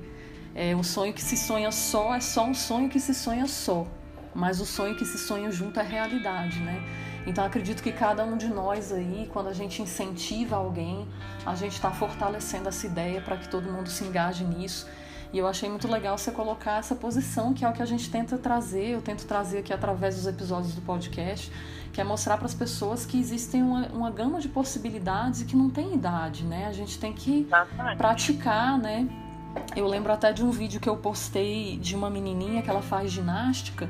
[0.55, 3.87] É, um sonho que se sonha só é só um sonho que se sonha só.
[4.35, 6.83] Mas o sonho que se sonha junto é realidade, né?
[7.27, 11.07] Então acredito que cada um de nós aí, quando a gente incentiva alguém,
[11.45, 14.87] a gente está fortalecendo essa ideia para que todo mundo se engaje nisso
[15.33, 18.11] e eu achei muito legal você colocar essa posição, que é o que a gente
[18.11, 21.51] tenta trazer, eu tento trazer aqui através dos episódios do podcast,
[21.93, 25.57] que é mostrar para as pessoas que existem uma, uma gama de possibilidades e que
[25.57, 26.67] não tem idade, né?
[26.67, 27.47] A gente tem que
[27.97, 29.09] praticar, né?
[29.75, 33.11] Eu lembro até de um vídeo que eu postei de uma menininha que ela faz
[33.11, 33.89] ginástica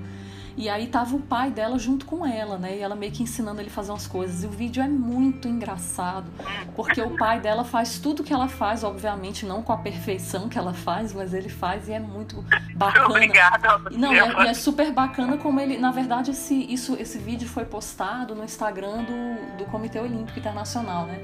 [0.56, 2.78] e aí tava o pai dela junto com ela, né?
[2.78, 4.42] E ela meio que ensinando ele a fazer umas coisas.
[4.42, 6.30] E o vídeo é muito engraçado,
[6.74, 10.58] porque o pai dela faz tudo que ela faz, obviamente não com a perfeição que
[10.58, 12.42] ela faz, mas ele faz e é muito
[12.74, 13.06] bacana.
[13.06, 13.90] Obrigada.
[13.90, 18.34] Não, é, é super bacana como ele, na verdade, esse, isso, esse vídeo foi postado
[18.34, 21.20] no Instagram do, do Comitê Olímpico Internacional, né?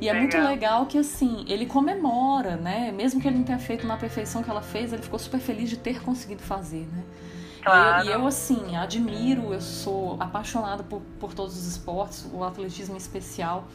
[0.00, 0.20] E é legal.
[0.20, 2.92] muito legal que, assim, ele comemora, né?
[2.92, 5.68] Mesmo que ele não tenha feito na perfeição que ela fez, ele ficou super feliz
[5.68, 7.02] de ter conseguido fazer, né?
[7.62, 8.06] Claro.
[8.06, 12.98] E eu, assim, admiro, eu sou apaixonada por, por todos os esportes, o atletismo em
[12.98, 13.66] especial.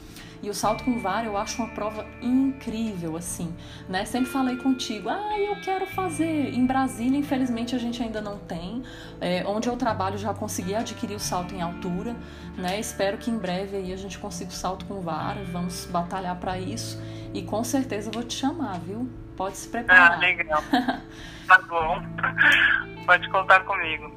[0.44, 3.56] E o salto com vara eu acho uma prova incrível, assim,
[3.88, 4.04] né?
[4.04, 6.54] Sempre falei contigo, ah, eu quero fazer.
[6.54, 8.84] Em Brasília, infelizmente, a gente ainda não tem.
[9.22, 12.14] É, onde eu trabalho já consegui adquirir o salto em altura,
[12.58, 12.78] né?
[12.78, 15.42] Espero que em breve aí a gente consiga o salto com vara.
[15.46, 17.00] Vamos batalhar para isso.
[17.34, 19.10] E com certeza eu vou te chamar, viu?
[19.36, 20.14] Pode se preparar.
[20.14, 20.64] Ah, legal.
[21.48, 22.02] tá bom.
[23.06, 24.12] Pode contar comigo.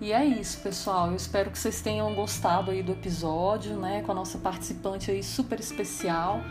[0.00, 1.08] E é isso, pessoal.
[1.08, 4.02] Eu espero que vocês tenham gostado aí do episódio, né?
[4.02, 6.42] Com a nossa participante aí super especial.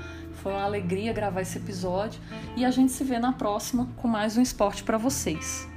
[0.42, 2.20] Foi uma alegria gravar esse episódio
[2.56, 5.68] e a gente se vê na próxima com mais um esporte para vocês.